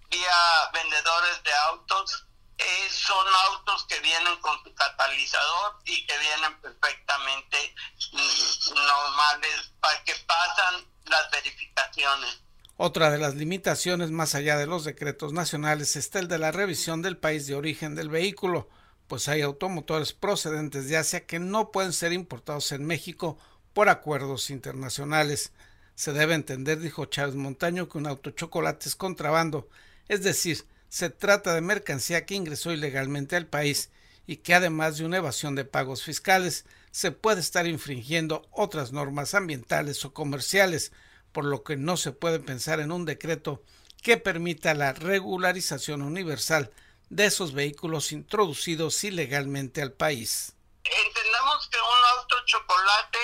vía 0.08 0.70
vendedores 0.72 1.42
de 1.42 1.54
autos, 1.54 2.24
eh, 2.58 2.88
son 2.90 3.26
autos 3.50 3.84
que 3.84 3.98
vienen 4.00 4.36
con 4.40 4.62
su 4.62 4.74
catalizador 4.74 5.80
y 5.84 6.06
que 6.06 6.18
vienen 6.18 6.60
perfectamente 6.60 7.74
mm, 8.12 8.74
normales 8.74 9.72
para 9.80 10.02
que 10.04 10.14
pasan 10.26 10.86
las 11.04 11.30
verificaciones. 11.30 12.40
Otra 12.76 13.10
de 13.10 13.18
las 13.18 13.34
limitaciones 13.34 14.10
más 14.10 14.34
allá 14.34 14.56
de 14.56 14.66
los 14.66 14.84
decretos 14.84 15.32
nacionales 15.32 15.94
está 15.96 16.18
el 16.18 16.28
de 16.28 16.38
la 16.38 16.52
revisión 16.52 17.02
del 17.02 17.16
país 17.16 17.46
de 17.46 17.54
origen 17.54 17.94
del 17.94 18.08
vehículo, 18.08 18.68
pues 19.08 19.28
hay 19.28 19.42
automotores 19.42 20.14
procedentes 20.14 20.88
de 20.88 20.96
Asia 20.96 21.26
que 21.26 21.38
no 21.38 21.70
pueden 21.70 21.92
ser 21.92 22.12
importados 22.12 22.72
en 22.72 22.86
México 22.86 23.36
por 23.74 23.88
acuerdos 23.88 24.48
internacionales. 24.50 25.52
Se 25.94 26.12
debe 26.12 26.34
entender, 26.34 26.80
dijo 26.80 27.04
Chávez 27.04 27.34
Montaño, 27.34 27.88
que 27.88 27.98
un 27.98 28.06
auto 28.06 28.30
chocolate 28.30 28.88
es 28.88 28.96
contrabando, 28.96 29.68
es 30.08 30.22
decir, 30.22 30.64
se 30.88 31.10
trata 31.10 31.54
de 31.54 31.60
mercancía 31.60 32.24
que 32.24 32.34
ingresó 32.34 32.72
ilegalmente 32.72 33.36
al 33.36 33.46
país 33.46 33.90
y 34.26 34.36
que 34.36 34.54
además 34.54 34.96
de 34.96 35.04
una 35.04 35.18
evasión 35.18 35.54
de 35.54 35.64
pagos 35.64 36.02
fiscales, 36.02 36.64
se 36.90 37.12
puede 37.12 37.40
estar 37.40 37.66
infringiendo 37.66 38.46
otras 38.50 38.92
normas 38.92 39.34
ambientales 39.34 40.04
o 40.04 40.12
comerciales, 40.12 40.92
por 41.32 41.44
lo 41.44 41.62
que 41.64 41.76
no 41.76 41.96
se 41.96 42.12
puede 42.12 42.38
pensar 42.38 42.80
en 42.80 42.92
un 42.92 43.04
decreto 43.04 43.62
que 44.02 44.16
permita 44.16 44.74
la 44.74 44.92
regularización 44.92 46.02
universal 46.02 46.72
de 47.08 47.26
esos 47.26 47.52
vehículos 47.52 48.12
introducidos 48.12 49.02
ilegalmente 49.04 49.82
al 49.82 49.92
país. 49.92 50.54
Entendamos 50.84 51.68
que 51.68 51.78
un 51.78 52.04
auto 52.18 52.36
chocolate 52.46 53.18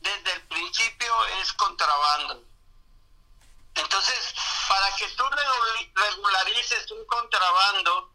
desde 0.00 0.32
el 0.32 0.42
principio 0.48 1.12
es 1.40 1.52
contrabando. 1.52 2.44
Entonces, 3.74 4.34
para 4.68 4.96
que 4.96 5.06
tú 5.16 5.24
regularices 5.94 6.90
un 6.90 7.06
contrabando, 7.06 8.12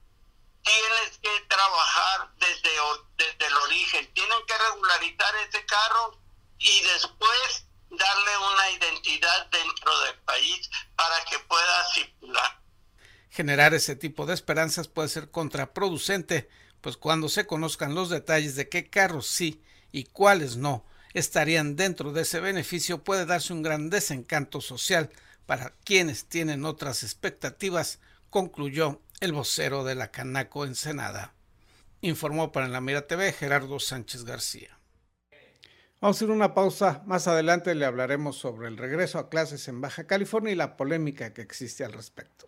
tienes 0.63 1.17
que 1.21 1.41
trabajar 1.48 2.31
desde, 2.38 2.71
desde 3.17 3.45
el 3.45 3.57
origen. 3.57 4.13
Tienen 4.13 4.45
que 4.48 4.57
regularizar 4.57 5.36
ese 5.48 5.65
carro 5.65 6.19
y 6.57 6.81
después 6.81 7.65
darle 7.89 8.38
una 8.38 8.69
identidad 8.71 9.45
dentro 9.48 10.00
del 10.00 10.17
país 10.19 10.69
para 10.95 11.24
que 11.25 11.39
pueda 11.39 11.93
circular. 11.93 12.59
Generar 13.41 13.74
ese 13.74 13.95
tipo 13.95 14.27
de 14.27 14.36
esperanzas 14.36 14.88
puede 14.88 15.10
ser 15.10 15.31
contraproducente, 15.31 16.48
pues 16.79 16.95
cuando 16.95 17.27
se 17.27 17.48
conozcan 17.48 17.95
los 17.95 18.12
detalles 18.12 18.55
de 18.55 18.69
qué 18.69 18.88
carros 18.88 19.25
sí 19.25 19.63
y 19.91 20.03
cuáles 20.03 20.57
no 20.57 20.86
estarían 21.15 21.75
dentro 21.75 22.13
de 22.13 22.21
ese 22.21 22.39
beneficio, 22.39 23.03
puede 23.03 23.25
darse 23.25 23.51
un 23.51 23.63
gran 23.63 23.89
desencanto 23.89 24.62
social 24.62 25.10
para 25.48 25.74
quienes 25.83 26.25
tienen 26.25 26.65
otras 26.65 27.01
expectativas, 27.01 27.98
concluyó 28.29 29.01
el 29.21 29.33
vocero 29.33 29.83
de 29.83 29.95
la 29.95 30.12
Canaco 30.12 30.63
Ensenada. 30.63 31.33
Informó 32.01 32.51
para 32.51 32.67
la 32.67 32.79
Mira 32.79 33.07
TV 33.07 33.33
Gerardo 33.33 33.79
Sánchez 33.79 34.24
García. 34.24 34.77
Vamos 36.00 36.17
a 36.17 36.19
hacer 36.19 36.29
una 36.29 36.53
pausa. 36.53 37.01
Más 37.07 37.27
adelante 37.27 37.74
le 37.74 37.86
hablaremos 37.86 38.38
sobre 38.38 38.67
el 38.67 38.77
regreso 38.77 39.17
a 39.17 39.29
clases 39.29 39.67
en 39.67 39.81
Baja 39.81 40.05
California 40.05 40.53
y 40.53 40.55
la 40.55 40.77
polémica 40.77 41.33
que 41.33 41.41
existe 41.41 41.83
al 41.83 41.93
respecto. 41.93 42.48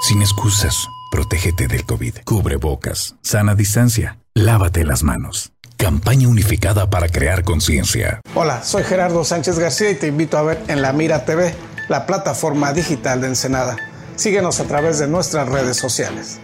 Sin 0.00 0.20
excusas, 0.20 0.88
protégete 1.10 1.68
del 1.68 1.84
COVID. 1.84 2.18
Cubre 2.24 2.56
bocas, 2.56 3.16
sana 3.22 3.54
distancia, 3.54 4.18
lávate 4.34 4.84
las 4.84 5.02
manos. 5.02 5.52
Campaña 5.78 6.28
unificada 6.28 6.90
para 6.90 7.08
crear 7.08 7.44
conciencia. 7.44 8.20
Hola, 8.34 8.62
soy 8.62 8.84
Gerardo 8.84 9.24
Sánchez 9.24 9.58
García 9.58 9.90
y 9.90 9.94
te 9.94 10.06
invito 10.06 10.36
a 10.36 10.42
ver 10.42 10.62
en 10.68 10.82
La 10.82 10.92
Mira 10.92 11.24
TV, 11.24 11.54
la 11.88 12.06
plataforma 12.06 12.72
digital 12.72 13.20
de 13.20 13.28
Ensenada. 13.28 13.76
Síguenos 14.16 14.60
a 14.60 14.64
través 14.64 14.98
de 14.98 15.08
nuestras 15.08 15.48
redes 15.48 15.76
sociales. 15.78 16.40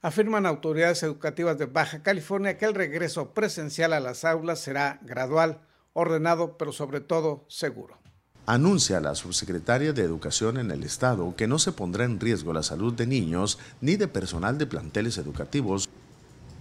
Afirman 0.00 0.46
autoridades 0.46 1.02
educativas 1.02 1.58
de 1.58 1.66
Baja 1.66 2.04
California 2.04 2.56
que 2.56 2.66
el 2.66 2.74
regreso 2.74 3.34
presencial 3.34 3.92
a 3.92 3.98
las 3.98 4.24
aulas 4.24 4.60
será 4.60 5.00
gradual, 5.02 5.60
ordenado, 5.92 6.56
pero 6.56 6.70
sobre 6.70 7.00
todo 7.00 7.44
seguro. 7.48 7.98
Anuncia 8.46 9.00
la 9.00 9.16
subsecretaria 9.16 9.92
de 9.92 10.02
Educación 10.02 10.56
en 10.58 10.70
el 10.70 10.84
Estado 10.84 11.34
que 11.36 11.48
no 11.48 11.58
se 11.58 11.72
pondrá 11.72 12.04
en 12.04 12.20
riesgo 12.20 12.52
la 12.52 12.62
salud 12.62 12.94
de 12.94 13.08
niños 13.08 13.58
ni 13.80 13.96
de 13.96 14.06
personal 14.06 14.56
de 14.56 14.66
planteles 14.66 15.18
educativos 15.18 15.88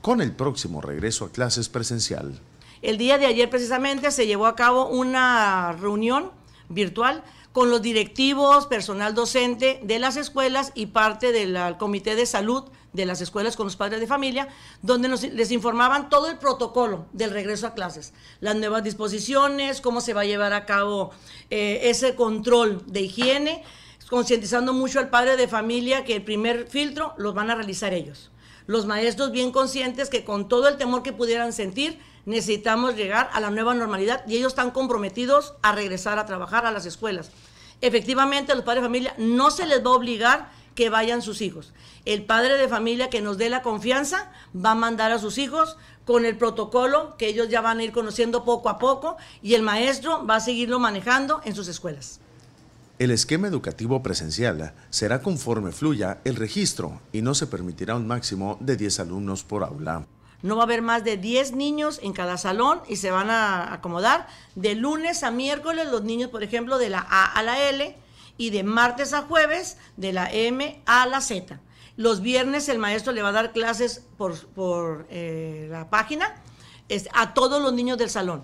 con 0.01 0.19
el 0.21 0.31
próximo 0.31 0.81
regreso 0.81 1.25
a 1.25 1.31
clases 1.31 1.69
presencial. 1.69 2.39
El 2.81 2.97
día 2.97 3.19
de 3.19 3.27
ayer 3.27 3.49
precisamente 3.51 4.09
se 4.09 4.25
llevó 4.25 4.47
a 4.47 4.55
cabo 4.55 4.89
una 4.89 5.73
reunión 5.73 6.31
virtual 6.69 7.23
con 7.57 7.71
los 7.71 7.81
directivos, 7.81 8.67
personal 8.67 9.15
docente 9.15 9.79
de 9.81 9.97
las 9.97 10.15
escuelas 10.15 10.71
y 10.75 10.85
parte 10.85 11.31
del 11.31 11.75
comité 11.79 12.15
de 12.15 12.27
salud 12.27 12.65
de 12.93 13.07
las 13.07 13.19
escuelas 13.19 13.55
con 13.55 13.65
los 13.65 13.75
padres 13.75 13.99
de 13.99 14.05
familia, 14.05 14.47
donde 14.83 15.07
nos, 15.07 15.23
les 15.23 15.49
informaban 15.49 16.07
todo 16.07 16.29
el 16.29 16.37
protocolo 16.37 17.07
del 17.13 17.31
regreso 17.31 17.65
a 17.65 17.73
clases, 17.73 18.13
las 18.41 18.55
nuevas 18.57 18.83
disposiciones, 18.83 19.81
cómo 19.81 20.01
se 20.01 20.13
va 20.13 20.21
a 20.21 20.25
llevar 20.25 20.53
a 20.53 20.67
cabo 20.67 21.09
eh, 21.49 21.79
ese 21.85 22.13
control 22.13 22.83
de 22.85 23.01
higiene, 23.01 23.63
concientizando 24.07 24.71
mucho 24.71 24.99
al 24.99 25.09
padre 25.09 25.35
de 25.35 25.47
familia 25.47 26.05
que 26.05 26.15
el 26.15 26.23
primer 26.23 26.67
filtro 26.67 27.15
los 27.17 27.33
van 27.33 27.49
a 27.49 27.55
realizar 27.55 27.91
ellos. 27.91 28.29
Los 28.67 28.85
maestros 28.85 29.31
bien 29.31 29.51
conscientes 29.51 30.11
que 30.11 30.23
con 30.23 30.47
todo 30.47 30.67
el 30.67 30.77
temor 30.77 31.01
que 31.01 31.11
pudieran 31.11 31.53
sentir, 31.53 31.97
necesitamos 32.27 32.95
llegar 32.95 33.29
a 33.31 33.39
la 33.39 33.49
nueva 33.49 33.73
normalidad 33.73 34.23
y 34.27 34.35
ellos 34.35 34.51
están 34.51 34.71
comprometidos 34.71 35.55
a 35.63 35.71
regresar 35.71 36.19
a 36.19 36.25
trabajar 36.25 36.65
a 36.65 36.71
las 36.71 36.85
escuelas. 36.85 37.31
Efectivamente, 37.79 38.51
a 38.51 38.55
los 38.55 38.65
padres 38.65 38.83
de 38.83 38.87
familia 38.89 39.15
no 39.17 39.49
se 39.49 39.65
les 39.65 39.83
va 39.83 39.91
a 39.91 39.95
obligar 39.95 40.51
que 40.75 40.89
vayan 40.89 41.21
sus 41.21 41.41
hijos. 41.41 41.73
El 42.05 42.25
padre 42.25 42.57
de 42.57 42.67
familia 42.67 43.09
que 43.09 43.21
nos 43.21 43.37
dé 43.37 43.49
la 43.49 43.61
confianza 43.61 44.31
va 44.53 44.71
a 44.71 44.75
mandar 44.75 45.11
a 45.11 45.19
sus 45.19 45.37
hijos 45.37 45.77
con 46.05 46.25
el 46.25 46.37
protocolo 46.37 47.15
que 47.17 47.27
ellos 47.27 47.47
ya 47.49 47.61
van 47.61 47.79
a 47.79 47.83
ir 47.83 47.93
conociendo 47.93 48.43
poco 48.43 48.69
a 48.69 48.77
poco 48.77 49.17
y 49.41 49.53
el 49.55 49.63
maestro 49.63 50.25
va 50.25 50.35
a 50.35 50.39
seguirlo 50.41 50.79
manejando 50.79 51.41
en 51.45 51.55
sus 51.55 51.69
escuelas. 51.69 52.19
El 52.99 53.11
esquema 53.11 53.47
educativo 53.47 54.03
presencial 54.03 54.73
será 54.89 55.21
conforme 55.21 55.71
fluya 55.71 56.19
el 56.25 56.35
registro 56.35 56.99
y 57.13 57.21
no 57.21 57.35
se 57.35 57.47
permitirá 57.47 57.95
un 57.95 58.05
máximo 58.05 58.57
de 58.59 58.75
10 58.75 58.99
alumnos 58.99 59.43
por 59.43 59.63
aula. 59.63 60.05
No 60.41 60.55
va 60.55 60.63
a 60.63 60.65
haber 60.65 60.81
más 60.81 61.03
de 61.03 61.17
10 61.17 61.53
niños 61.53 61.99
en 62.03 62.13
cada 62.13 62.37
salón 62.37 62.81
y 62.87 62.97
se 62.97 63.11
van 63.11 63.29
a 63.29 63.73
acomodar 63.73 64.27
de 64.55 64.75
lunes 64.75 65.23
a 65.23 65.31
miércoles 65.31 65.87
los 65.91 66.03
niños, 66.03 66.29
por 66.29 66.43
ejemplo, 66.43 66.77
de 66.77 66.89
la 66.89 66.99
A 66.99 67.25
a 67.25 67.43
la 67.43 67.69
L 67.69 67.95
y 68.37 68.51
de 68.51 68.63
martes 68.63 69.13
a 69.13 69.23
jueves 69.23 69.77
de 69.97 70.13
la 70.13 70.31
M 70.31 70.81
a 70.85 71.07
la 71.07 71.21
Z. 71.21 71.59
Los 71.95 72.21
viernes 72.21 72.69
el 72.69 72.77
maestro 72.77 73.11
le 73.13 73.23
va 73.23 73.29
a 73.29 73.33
dar 73.33 73.51
clases 73.51 74.05
por, 74.17 75.07
eh, 75.09 75.67
la 75.71 75.89
página 75.89 76.35
a 77.13 77.33
todos 77.33 77.61
los 77.61 77.73
niños 77.73 77.97
del 77.97 78.09
salón 78.09 78.43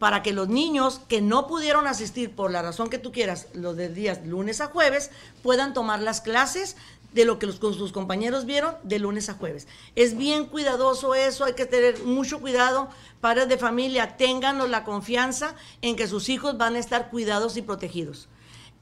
para 0.00 0.22
que 0.22 0.32
los 0.32 0.48
niños 0.48 1.02
que 1.08 1.20
no 1.20 1.46
pudieron 1.46 1.86
asistir 1.86 2.34
por 2.34 2.50
la 2.50 2.62
razón 2.62 2.88
que 2.88 2.98
tú 2.98 3.12
quieras, 3.12 3.48
los 3.52 3.76
de 3.76 3.90
días 3.90 4.26
lunes 4.26 4.62
a 4.62 4.68
jueves, 4.68 5.10
puedan 5.42 5.74
tomar 5.74 6.00
las 6.00 6.22
clases 6.22 6.76
de 7.12 7.24
lo 7.24 7.38
que 7.38 7.46
los, 7.46 7.56
sus 7.56 7.92
compañeros 7.92 8.46
vieron 8.46 8.74
de 8.82 8.98
lunes 8.98 9.28
a 9.28 9.34
jueves. 9.34 9.66
Es 9.96 10.16
bien 10.16 10.46
cuidadoso 10.46 11.14
eso, 11.14 11.44
hay 11.44 11.54
que 11.54 11.66
tener 11.66 12.04
mucho 12.04 12.40
cuidado. 12.40 12.88
Padres 13.20 13.48
de 13.48 13.58
familia, 13.58 14.16
ténganos 14.16 14.70
la 14.70 14.84
confianza 14.84 15.54
en 15.82 15.96
que 15.96 16.06
sus 16.06 16.28
hijos 16.28 16.56
van 16.56 16.76
a 16.76 16.78
estar 16.78 17.10
cuidados 17.10 17.56
y 17.56 17.62
protegidos. 17.62 18.28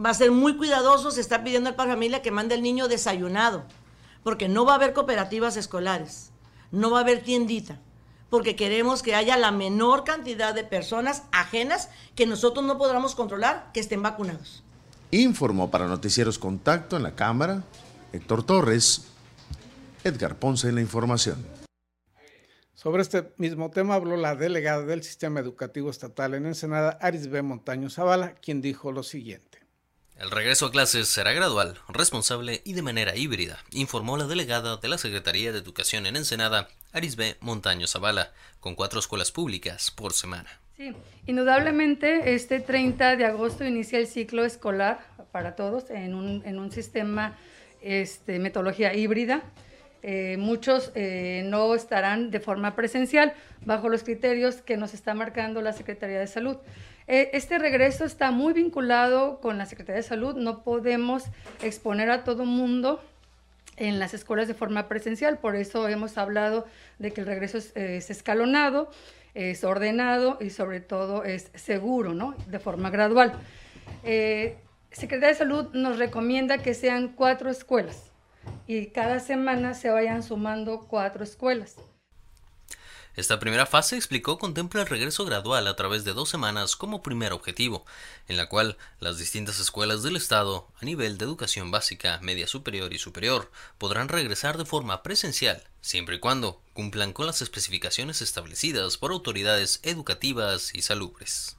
Va 0.04 0.10
a 0.10 0.14
ser 0.14 0.30
muy 0.30 0.56
cuidadoso, 0.56 1.10
se 1.10 1.20
está 1.20 1.42
pidiendo 1.42 1.70
al 1.70 1.76
padre 1.76 1.90
de 1.90 1.96
familia 1.96 2.22
que 2.22 2.30
mande 2.30 2.54
el 2.54 2.62
niño 2.62 2.86
desayunado, 2.86 3.64
porque 4.22 4.48
no 4.48 4.64
va 4.64 4.72
a 4.72 4.76
haber 4.76 4.92
cooperativas 4.92 5.56
escolares, 5.56 6.30
no 6.70 6.90
va 6.90 6.98
a 6.98 7.02
haber 7.02 7.24
tiendita, 7.24 7.80
porque 8.30 8.54
queremos 8.54 9.02
que 9.02 9.16
haya 9.16 9.36
la 9.36 9.50
menor 9.50 10.04
cantidad 10.04 10.54
de 10.54 10.62
personas 10.62 11.24
ajenas 11.32 11.88
que 12.14 12.26
nosotros 12.26 12.64
no 12.64 12.78
podamos 12.78 13.16
controlar 13.16 13.70
que 13.72 13.80
estén 13.80 14.02
vacunados. 14.02 14.62
Informó 15.10 15.70
para 15.70 15.88
Noticieros 15.88 16.38
Contacto 16.38 16.96
en 16.96 17.02
la 17.02 17.16
Cámara 17.16 17.64
Héctor 18.12 18.44
Torres, 18.44 19.06
Edgar 20.02 20.38
Ponce 20.38 20.68
en 20.68 20.76
la 20.76 20.80
información. 20.80 21.44
Sobre 22.74 23.02
este 23.02 23.32
mismo 23.36 23.70
tema 23.70 23.96
habló 23.96 24.16
la 24.16 24.36
delegada 24.36 24.84
del 24.84 25.02
Sistema 25.02 25.40
Educativo 25.40 25.90
Estatal 25.90 26.34
en 26.34 26.46
Ensenada, 26.46 26.96
Arisbe 27.02 27.42
Montaño 27.42 27.90
Zavala, 27.90 28.34
quien 28.34 28.62
dijo 28.62 28.92
lo 28.92 29.02
siguiente. 29.02 29.58
El 30.16 30.30
regreso 30.30 30.66
a 30.66 30.70
clases 30.70 31.08
será 31.08 31.32
gradual, 31.32 31.78
responsable 31.88 32.62
y 32.64 32.72
de 32.72 32.82
manera 32.82 33.14
híbrida, 33.14 33.58
informó 33.72 34.16
la 34.16 34.26
delegada 34.26 34.76
de 34.76 34.88
la 34.88 34.98
Secretaría 34.98 35.52
de 35.52 35.58
Educación 35.58 36.06
en 36.06 36.16
Ensenada, 36.16 36.68
Arisbe 36.92 37.36
Montaño 37.40 37.86
Zavala, 37.86 38.32
con 38.58 38.74
cuatro 38.74 39.00
escuelas 39.00 39.32
públicas 39.32 39.90
por 39.90 40.12
semana. 40.12 40.48
Sí, 40.76 40.94
indudablemente 41.26 42.34
este 42.34 42.60
30 42.60 43.16
de 43.16 43.26
agosto 43.26 43.64
inicia 43.64 43.98
el 43.98 44.06
ciclo 44.06 44.44
escolar 44.44 45.04
para 45.30 45.56
todos 45.56 45.90
en 45.90 46.14
un, 46.14 46.42
en 46.44 46.58
un 46.58 46.72
sistema 46.72 47.36
este, 47.82 48.38
metodología 48.38 48.94
híbrida. 48.94 49.42
Eh, 50.02 50.36
muchos 50.38 50.92
eh, 50.94 51.42
no 51.46 51.74
estarán 51.74 52.30
de 52.30 52.38
forma 52.38 52.76
presencial 52.76 53.32
bajo 53.64 53.88
los 53.88 54.04
criterios 54.04 54.62
que 54.62 54.76
nos 54.76 54.94
está 54.94 55.12
marcando 55.14 55.60
la 55.60 55.72
Secretaría 55.72 56.20
de 56.20 56.28
Salud. 56.28 56.56
Eh, 57.08 57.30
este 57.32 57.58
regreso 57.58 58.04
está 58.04 58.30
muy 58.30 58.52
vinculado 58.52 59.40
con 59.40 59.58
la 59.58 59.66
Secretaría 59.66 60.02
de 60.02 60.08
Salud. 60.08 60.36
No 60.36 60.62
podemos 60.62 61.24
exponer 61.62 62.10
a 62.10 62.22
todo 62.22 62.44
mundo 62.44 63.02
en 63.76 63.98
las 63.98 64.14
escuelas 64.14 64.46
de 64.48 64.54
forma 64.54 64.88
presencial, 64.88 65.38
por 65.38 65.54
eso 65.54 65.86
hemos 65.88 66.18
hablado 66.18 66.66
de 66.98 67.12
que 67.12 67.20
el 67.20 67.28
regreso 67.28 67.58
es, 67.58 68.10
escalonado, 68.10 68.90
es 69.34 69.62
ordenado 69.62 70.36
y 70.40 70.50
sobre 70.50 70.80
todo 70.80 71.22
es 71.22 71.52
seguro, 71.54 72.12
¿no? 72.12 72.34
De 72.48 72.58
forma 72.58 72.90
gradual. 72.90 73.34
Secretaría 74.92 75.28
de 75.28 75.34
Salud 75.34 75.68
nos 75.74 75.98
recomienda 75.98 76.58
que 76.58 76.74
sean 76.74 77.08
cuatro 77.08 77.50
escuelas 77.50 78.10
y 78.66 78.86
cada 78.86 79.20
semana 79.20 79.74
se 79.74 79.90
vayan 79.90 80.22
sumando 80.22 80.86
cuatro 80.88 81.24
escuelas. 81.24 81.76
Esta 83.18 83.40
primera 83.40 83.66
fase, 83.66 83.96
explicó, 83.96 84.38
contempla 84.38 84.82
el 84.82 84.86
regreso 84.86 85.24
gradual 85.24 85.66
a 85.66 85.74
través 85.74 86.04
de 86.04 86.12
dos 86.12 86.28
semanas 86.28 86.76
como 86.76 87.02
primer 87.02 87.32
objetivo, 87.32 87.84
en 88.28 88.36
la 88.36 88.48
cual 88.48 88.78
las 89.00 89.18
distintas 89.18 89.58
escuelas 89.58 90.04
del 90.04 90.14
Estado, 90.14 90.68
a 90.80 90.84
nivel 90.84 91.18
de 91.18 91.24
educación 91.24 91.72
básica, 91.72 92.20
media 92.22 92.46
superior 92.46 92.92
y 92.92 92.98
superior, 92.98 93.50
podrán 93.76 94.08
regresar 94.08 94.56
de 94.56 94.64
forma 94.64 95.02
presencial, 95.02 95.64
siempre 95.80 96.16
y 96.16 96.20
cuando 96.20 96.62
cumplan 96.74 97.12
con 97.12 97.26
las 97.26 97.42
especificaciones 97.42 98.22
establecidas 98.22 98.96
por 98.98 99.10
autoridades 99.10 99.80
educativas 99.82 100.72
y 100.72 100.82
salubres. 100.82 101.57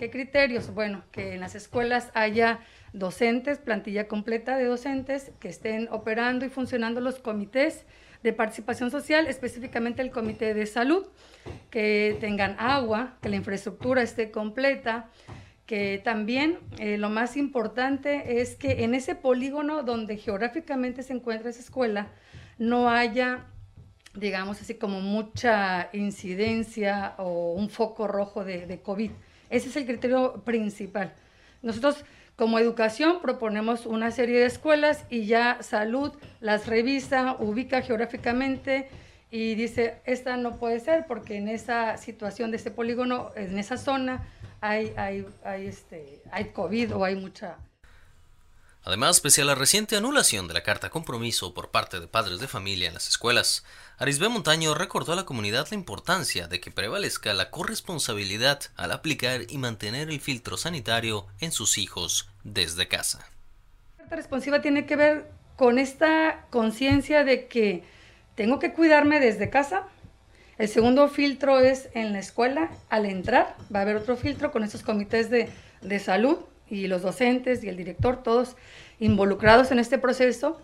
¿Qué 0.00 0.08
criterios? 0.08 0.72
Bueno, 0.72 1.02
que 1.12 1.34
en 1.34 1.40
las 1.40 1.54
escuelas 1.54 2.10
haya 2.14 2.60
docentes, 2.94 3.58
plantilla 3.58 4.08
completa 4.08 4.56
de 4.56 4.64
docentes, 4.64 5.30
que 5.40 5.50
estén 5.50 5.88
operando 5.90 6.46
y 6.46 6.48
funcionando 6.48 7.02
los 7.02 7.18
comités 7.18 7.84
de 8.22 8.32
participación 8.32 8.90
social, 8.90 9.26
específicamente 9.26 10.00
el 10.00 10.10
comité 10.10 10.54
de 10.54 10.64
salud, 10.64 11.06
que 11.68 12.16
tengan 12.18 12.56
agua, 12.58 13.18
que 13.20 13.28
la 13.28 13.36
infraestructura 13.36 14.00
esté 14.00 14.30
completa, 14.30 15.10
que 15.66 16.00
también 16.02 16.60
eh, 16.78 16.96
lo 16.96 17.10
más 17.10 17.36
importante 17.36 18.40
es 18.40 18.56
que 18.56 18.84
en 18.84 18.94
ese 18.94 19.14
polígono 19.14 19.82
donde 19.82 20.16
geográficamente 20.16 21.02
se 21.02 21.12
encuentra 21.12 21.50
esa 21.50 21.60
escuela 21.60 22.08
no 22.56 22.88
haya 22.88 23.44
digamos 24.14 24.62
así 24.62 24.74
como 24.76 25.02
mucha 25.02 25.90
incidencia 25.92 27.14
o 27.18 27.52
un 27.52 27.68
foco 27.68 28.08
rojo 28.08 28.44
de, 28.44 28.66
de 28.66 28.80
COVID 28.80 29.10
ese 29.50 29.68
es 29.68 29.76
el 29.76 29.86
criterio 29.86 30.42
principal. 30.44 31.12
Nosotros 31.62 32.04
como 32.36 32.58
educación 32.58 33.20
proponemos 33.20 33.84
una 33.84 34.10
serie 34.10 34.40
de 34.40 34.46
escuelas 34.46 35.04
y 35.10 35.26
ya 35.26 35.58
salud 35.60 36.12
las 36.40 36.66
revisa, 36.66 37.36
ubica 37.38 37.82
geográficamente 37.82 38.88
y 39.30 39.54
dice, 39.56 40.00
esta 40.06 40.36
no 40.38 40.56
puede 40.56 40.80
ser 40.80 41.06
porque 41.06 41.36
en 41.36 41.48
esa 41.48 41.98
situación 41.98 42.50
de 42.50 42.56
este 42.56 42.70
polígono, 42.70 43.30
en 43.36 43.58
esa 43.58 43.76
zona, 43.76 44.26
hay, 44.62 44.92
hay, 44.96 45.26
hay, 45.44 45.66
este, 45.66 46.22
hay 46.30 46.46
COVID 46.46 46.96
o 46.96 47.04
hay 47.04 47.16
mucha 47.16 47.58
Además, 48.90 49.20
pese 49.20 49.42
a 49.42 49.44
la 49.44 49.54
reciente 49.54 49.96
anulación 49.96 50.48
de 50.48 50.54
la 50.54 50.64
carta 50.64 50.90
compromiso 50.90 51.54
por 51.54 51.70
parte 51.70 52.00
de 52.00 52.08
padres 52.08 52.40
de 52.40 52.48
familia 52.48 52.88
en 52.88 52.94
las 52.94 53.06
escuelas, 53.06 53.64
Arisbe 53.98 54.28
Montaño 54.28 54.74
recordó 54.74 55.12
a 55.12 55.14
la 55.14 55.26
comunidad 55.26 55.68
la 55.70 55.76
importancia 55.76 56.48
de 56.48 56.58
que 56.58 56.72
prevalezca 56.72 57.32
la 57.32 57.52
corresponsabilidad 57.52 58.62
al 58.74 58.90
aplicar 58.90 59.42
y 59.48 59.58
mantener 59.58 60.10
el 60.10 60.18
filtro 60.18 60.56
sanitario 60.56 61.28
en 61.38 61.52
sus 61.52 61.78
hijos 61.78 62.30
desde 62.42 62.88
casa. 62.88 63.30
La 63.96 63.98
carta 63.98 64.16
responsiva 64.16 64.60
tiene 64.60 64.86
que 64.86 64.96
ver 64.96 65.30
con 65.54 65.78
esta 65.78 66.46
conciencia 66.50 67.22
de 67.22 67.46
que 67.46 67.84
tengo 68.34 68.58
que 68.58 68.72
cuidarme 68.72 69.20
desde 69.20 69.50
casa. 69.50 69.84
El 70.58 70.68
segundo 70.68 71.06
filtro 71.06 71.60
es 71.60 71.90
en 71.94 72.12
la 72.12 72.18
escuela, 72.18 72.72
al 72.88 73.06
entrar, 73.06 73.56
va 73.72 73.78
a 73.78 73.82
haber 73.82 73.94
otro 73.94 74.16
filtro 74.16 74.50
con 74.50 74.64
estos 74.64 74.82
comités 74.82 75.30
de, 75.30 75.48
de 75.80 75.98
salud 76.00 76.38
y 76.70 76.86
los 76.86 77.02
docentes 77.02 77.62
y 77.64 77.68
el 77.68 77.76
director, 77.76 78.22
todos 78.22 78.56
involucrados 78.98 79.70
en 79.72 79.78
este 79.78 79.98
proceso. 79.98 80.60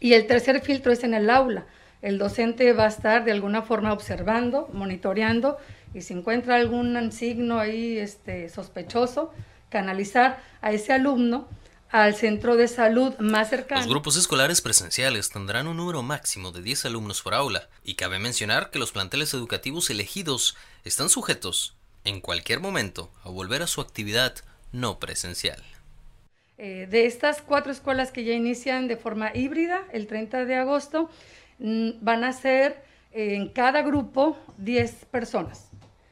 Y 0.00 0.14
el 0.14 0.26
tercer 0.26 0.60
filtro 0.60 0.92
es 0.92 1.04
en 1.04 1.14
el 1.14 1.28
aula. 1.28 1.66
El 2.02 2.18
docente 2.18 2.72
va 2.72 2.84
a 2.84 2.88
estar 2.88 3.24
de 3.24 3.32
alguna 3.32 3.62
forma 3.62 3.92
observando, 3.92 4.68
monitoreando 4.72 5.58
y 5.94 6.02
si 6.02 6.12
encuentra 6.12 6.56
algún 6.56 7.12
signo 7.12 7.58
ahí 7.58 7.98
este, 7.98 8.48
sospechoso, 8.48 9.32
canalizar 9.70 10.42
a 10.60 10.72
ese 10.72 10.92
alumno 10.92 11.48
al 11.90 12.16
centro 12.16 12.56
de 12.56 12.66
salud 12.66 13.14
más 13.20 13.50
cercano. 13.50 13.82
Los 13.82 13.88
grupos 13.88 14.16
escolares 14.16 14.60
presenciales 14.60 15.30
tendrán 15.30 15.68
un 15.68 15.76
número 15.76 16.02
máximo 16.02 16.50
de 16.50 16.60
10 16.60 16.86
alumnos 16.86 17.22
por 17.22 17.34
aula 17.34 17.68
y 17.84 17.94
cabe 17.94 18.18
mencionar 18.18 18.70
que 18.70 18.80
los 18.80 18.90
planteles 18.90 19.32
educativos 19.32 19.90
elegidos 19.90 20.56
están 20.84 21.08
sujetos, 21.08 21.76
en 22.02 22.20
cualquier 22.20 22.58
momento, 22.58 23.12
a 23.22 23.28
volver 23.28 23.62
a 23.62 23.68
su 23.68 23.80
actividad 23.80 24.34
no 24.74 24.98
presencial. 24.98 25.62
Eh, 26.58 26.86
de 26.90 27.06
estas 27.06 27.42
cuatro 27.42 27.72
escuelas 27.72 28.10
que 28.10 28.24
ya 28.24 28.32
inician 28.32 28.88
de 28.88 28.96
forma 28.96 29.30
híbrida 29.34 29.82
el 29.92 30.06
30 30.06 30.44
de 30.44 30.56
agosto, 30.56 31.08
mm, 31.58 31.90
van 32.00 32.24
a 32.24 32.32
ser 32.32 32.82
eh, 33.12 33.36
en 33.36 33.48
cada 33.48 33.82
grupo 33.82 34.36
10 34.58 35.06
personas. 35.06 35.70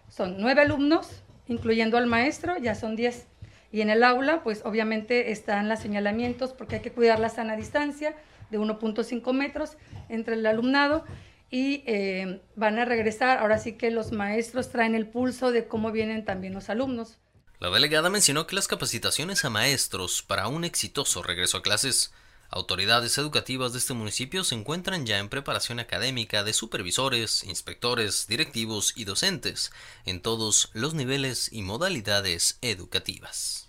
Son 0.08 0.36
nueve 0.38 0.62
alumnos, 0.62 1.22
incluyendo 1.48 1.98
al 1.98 2.06
maestro, 2.06 2.56
ya 2.58 2.74
son 2.74 2.96
10. 2.96 3.26
Y 3.72 3.80
en 3.80 3.90
el 3.90 4.04
aula, 4.04 4.42
pues 4.44 4.62
obviamente 4.64 5.32
están 5.32 5.68
los 5.68 5.80
señalamientos 5.80 6.52
porque 6.52 6.76
hay 6.76 6.82
que 6.82 6.92
cuidar 6.92 7.18
la 7.18 7.30
sana 7.30 7.56
distancia 7.56 8.14
de 8.50 8.58
1.5 8.58 9.32
metros 9.32 9.76
entre 10.08 10.34
el 10.34 10.46
alumnado 10.46 11.04
y 11.50 11.82
eh, 11.86 12.40
van 12.54 12.78
a 12.78 12.84
regresar. 12.84 13.38
Ahora 13.38 13.58
sí 13.58 13.72
que 13.72 13.90
los 13.90 14.12
maestros 14.12 14.70
traen 14.70 14.94
el 14.94 15.06
pulso 15.08 15.50
de 15.50 15.66
cómo 15.66 15.90
vienen 15.90 16.24
también 16.24 16.52
los 16.52 16.68
alumnos. 16.68 17.18
La 17.62 17.70
delegada 17.70 18.10
mencionó 18.10 18.48
que 18.48 18.56
las 18.56 18.66
capacitaciones 18.66 19.44
a 19.44 19.48
maestros 19.48 20.24
para 20.24 20.48
un 20.48 20.64
exitoso 20.64 21.22
regreso 21.22 21.58
a 21.58 21.62
clases 21.62 22.12
Autoridades 22.50 23.16
educativas 23.18 23.72
de 23.72 23.78
este 23.78 23.94
municipio 23.94 24.42
se 24.42 24.56
encuentran 24.56 25.06
ya 25.06 25.20
en 25.20 25.28
preparación 25.28 25.78
académica 25.78 26.42
de 26.42 26.54
supervisores, 26.54 27.44
inspectores, 27.44 28.26
directivos 28.26 28.94
y 28.96 29.04
docentes 29.04 29.70
en 30.04 30.20
todos 30.20 30.70
los 30.72 30.94
niveles 30.94 31.52
y 31.52 31.62
modalidades 31.62 32.58
educativas. 32.62 33.68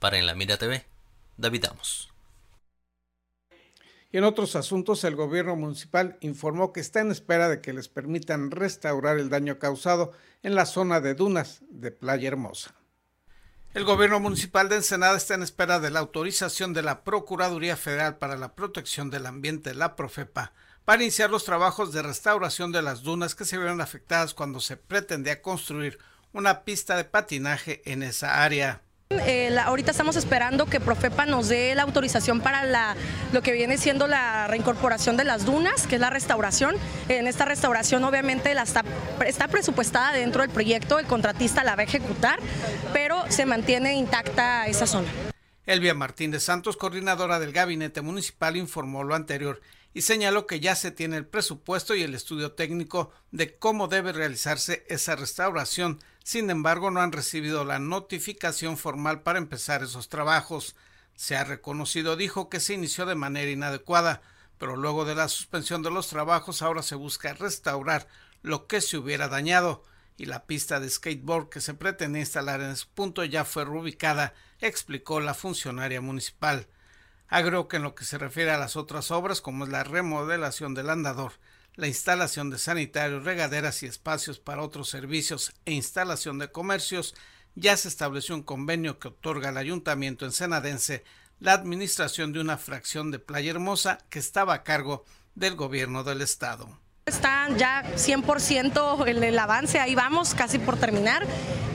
Para 0.00 0.18
En 0.18 0.26
la 0.26 0.34
Mira 0.34 0.58
TV, 0.58 0.84
David 1.38 1.64
Amos. 1.64 2.12
Y 4.12 4.18
en 4.18 4.24
otros 4.24 4.54
asuntos, 4.54 5.02
el 5.04 5.16
gobierno 5.16 5.56
municipal 5.56 6.18
informó 6.20 6.74
que 6.74 6.80
está 6.80 7.00
en 7.00 7.10
espera 7.10 7.48
de 7.48 7.62
que 7.62 7.72
les 7.72 7.88
permitan 7.88 8.50
restaurar 8.50 9.18
el 9.18 9.30
daño 9.30 9.58
causado 9.58 10.12
en 10.42 10.54
la 10.54 10.66
zona 10.66 11.00
de 11.00 11.14
dunas 11.14 11.62
de 11.70 11.90
Playa 11.90 12.28
Hermosa. 12.28 12.77
El 13.74 13.84
gobierno 13.84 14.18
municipal 14.18 14.70
de 14.70 14.76
Ensenada 14.76 15.14
está 15.18 15.34
en 15.34 15.42
espera 15.42 15.78
de 15.78 15.90
la 15.90 15.98
autorización 16.00 16.72
de 16.72 16.82
la 16.82 17.04
Procuraduría 17.04 17.76
Federal 17.76 18.16
para 18.16 18.38
la 18.38 18.54
Protección 18.54 19.10
del 19.10 19.26
Ambiente, 19.26 19.74
la 19.74 19.94
Profepa, 19.94 20.52
para 20.86 21.02
iniciar 21.02 21.30
los 21.30 21.44
trabajos 21.44 21.92
de 21.92 22.00
restauración 22.00 22.72
de 22.72 22.80
las 22.80 23.02
dunas 23.02 23.34
que 23.34 23.44
se 23.44 23.58
vieron 23.58 23.82
afectadas 23.82 24.32
cuando 24.32 24.60
se 24.60 24.78
pretendía 24.78 25.42
construir 25.42 25.98
una 26.32 26.64
pista 26.64 26.96
de 26.96 27.04
patinaje 27.04 27.82
en 27.84 28.02
esa 28.02 28.42
área. 28.42 28.80
Eh, 29.10 29.56
ahorita 29.58 29.90
estamos 29.90 30.16
esperando 30.16 30.66
que 30.66 30.80
Profepa 30.80 31.24
nos 31.24 31.48
dé 31.48 31.74
la 31.74 31.82
autorización 31.82 32.42
para 32.42 32.64
la, 32.64 32.94
lo 33.32 33.40
que 33.40 33.52
viene 33.52 33.78
siendo 33.78 34.06
la 34.06 34.46
reincorporación 34.48 35.16
de 35.16 35.24
las 35.24 35.46
dunas, 35.46 35.86
que 35.86 35.94
es 35.94 36.00
la 36.00 36.10
restauración. 36.10 36.76
En 37.08 37.26
esta 37.26 37.46
restauración 37.46 38.04
obviamente 38.04 38.52
la 38.52 38.64
está, 38.64 38.84
está 39.26 39.48
presupuestada 39.48 40.12
dentro 40.12 40.42
del 40.42 40.50
proyecto, 40.50 40.98
el 40.98 41.06
contratista 41.06 41.64
la 41.64 41.74
va 41.74 41.80
a 41.80 41.84
ejecutar, 41.84 42.38
pero 42.92 43.24
se 43.30 43.46
mantiene 43.46 43.94
intacta 43.94 44.66
esa 44.66 44.86
zona. 44.86 45.08
Elvia 45.64 45.94
Martínez 45.94 46.42
Santos, 46.42 46.76
coordinadora 46.76 47.38
del 47.40 47.52
gabinete 47.52 48.02
municipal, 48.02 48.58
informó 48.58 49.04
lo 49.04 49.14
anterior 49.14 49.62
y 49.94 50.02
señaló 50.02 50.46
que 50.46 50.60
ya 50.60 50.74
se 50.76 50.90
tiene 50.90 51.16
el 51.16 51.26
presupuesto 51.26 51.94
y 51.94 52.02
el 52.02 52.14
estudio 52.14 52.52
técnico 52.52 53.10
de 53.30 53.56
cómo 53.56 53.88
debe 53.88 54.12
realizarse 54.12 54.84
esa 54.88 55.16
restauración 55.16 55.98
sin 56.28 56.50
embargo, 56.50 56.90
no 56.90 57.00
han 57.00 57.12
recibido 57.12 57.64
la 57.64 57.78
notificación 57.78 58.76
formal 58.76 59.22
para 59.22 59.38
empezar 59.38 59.82
esos 59.82 60.10
trabajos. 60.10 60.76
Se 61.16 61.36
ha 61.38 61.44
reconocido, 61.44 62.16
dijo, 62.16 62.50
que 62.50 62.60
se 62.60 62.74
inició 62.74 63.06
de 63.06 63.14
manera 63.14 63.50
inadecuada, 63.50 64.20
pero 64.58 64.76
luego 64.76 65.06
de 65.06 65.14
la 65.14 65.28
suspensión 65.28 65.82
de 65.82 65.90
los 65.90 66.08
trabajos 66.08 66.60
ahora 66.60 66.82
se 66.82 66.96
busca 66.96 67.32
restaurar 67.32 68.08
lo 68.42 68.66
que 68.66 68.82
se 68.82 68.98
hubiera 68.98 69.28
dañado 69.28 69.82
y 70.18 70.26
la 70.26 70.44
pista 70.44 70.80
de 70.80 70.90
skateboard 70.90 71.48
que 71.48 71.62
se 71.62 71.72
pretende 71.72 72.20
instalar 72.20 72.60
en 72.60 72.72
ese 72.72 72.84
punto 72.94 73.24
ya 73.24 73.46
fue 73.46 73.64
reubicada, 73.64 74.34
explicó 74.60 75.20
la 75.20 75.32
funcionaria 75.32 76.02
municipal. 76.02 76.68
Agregó 77.28 77.68
que 77.68 77.76
en 77.76 77.84
lo 77.84 77.94
que 77.94 78.04
se 78.04 78.18
refiere 78.18 78.50
a 78.50 78.58
las 78.58 78.76
otras 78.76 79.10
obras, 79.10 79.40
como 79.40 79.64
es 79.64 79.70
la 79.70 79.82
remodelación 79.82 80.74
del 80.74 80.90
andador, 80.90 81.32
la 81.78 81.86
instalación 81.86 82.50
de 82.50 82.58
sanitarios, 82.58 83.22
regaderas 83.22 83.84
y 83.84 83.86
espacios 83.86 84.40
para 84.40 84.62
otros 84.62 84.90
servicios 84.90 85.52
e 85.64 85.72
instalación 85.72 86.36
de 86.40 86.50
comercios, 86.50 87.14
ya 87.54 87.76
se 87.76 87.86
estableció 87.86 88.34
un 88.34 88.42
convenio 88.42 88.98
que 88.98 89.06
otorga 89.06 89.50
al 89.50 89.58
ayuntamiento 89.58 90.26
ensenadense 90.26 91.04
la 91.38 91.52
administración 91.52 92.32
de 92.32 92.40
una 92.40 92.58
fracción 92.58 93.12
de 93.12 93.20
Playa 93.20 93.52
Hermosa 93.52 93.98
que 94.10 94.18
estaba 94.18 94.54
a 94.54 94.64
cargo 94.64 95.04
del 95.36 95.54
gobierno 95.54 96.02
del 96.02 96.20
estado. 96.20 96.80
Está 97.08 97.48
ya 97.56 97.82
100% 97.96 99.08
el, 99.08 99.24
el 99.24 99.38
avance, 99.38 99.80
ahí 99.80 99.94
vamos, 99.94 100.34
casi 100.34 100.58
por 100.58 100.76
terminar. 100.76 101.24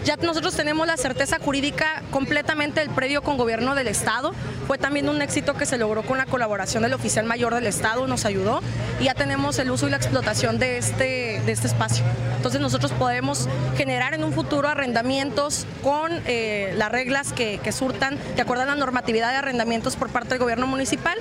Ya 0.05 0.17
nosotros 0.17 0.53
tenemos 0.53 0.85
la 0.85 0.97
certeza 0.97 1.39
jurídica 1.39 2.03
completamente 2.11 2.81
del 2.81 2.89
predio 2.89 3.21
con 3.21 3.37
gobierno 3.37 3.73
del 3.73 3.87
Estado. 3.87 4.33
Fue 4.67 4.77
también 4.77 5.07
un 5.07 5.21
éxito 5.21 5.53
que 5.53 5.65
se 5.65 5.77
logró 5.77 6.03
con 6.03 6.17
la 6.17 6.25
colaboración 6.25 6.83
del 6.83 6.93
oficial 6.93 7.25
mayor 7.25 7.55
del 7.55 7.67
Estado, 7.67 8.05
nos 8.05 8.25
ayudó. 8.25 8.61
Y 8.99 9.05
ya 9.05 9.13
tenemos 9.13 9.57
el 9.59 9.71
uso 9.71 9.87
y 9.87 9.91
la 9.91 9.97
explotación 9.97 10.59
de 10.59 10.77
este, 10.77 11.41
de 11.45 11.51
este 11.51 11.67
espacio. 11.67 12.03
Entonces 12.35 12.59
nosotros 12.59 12.91
podemos 12.91 13.47
generar 13.77 14.13
en 14.13 14.25
un 14.25 14.33
futuro 14.33 14.67
arrendamientos 14.67 15.65
con 15.81 16.11
eh, 16.25 16.73
las 16.75 16.91
reglas 16.91 17.31
que, 17.31 17.59
que 17.63 17.71
surtan 17.71 18.19
de 18.35 18.41
acuerdo 18.41 18.63
a 18.63 18.65
la 18.65 18.75
normatividad 18.75 19.31
de 19.31 19.37
arrendamientos 19.37 19.95
por 19.95 20.09
parte 20.09 20.31
del 20.31 20.39
gobierno 20.39 20.67
municipal 20.67 21.17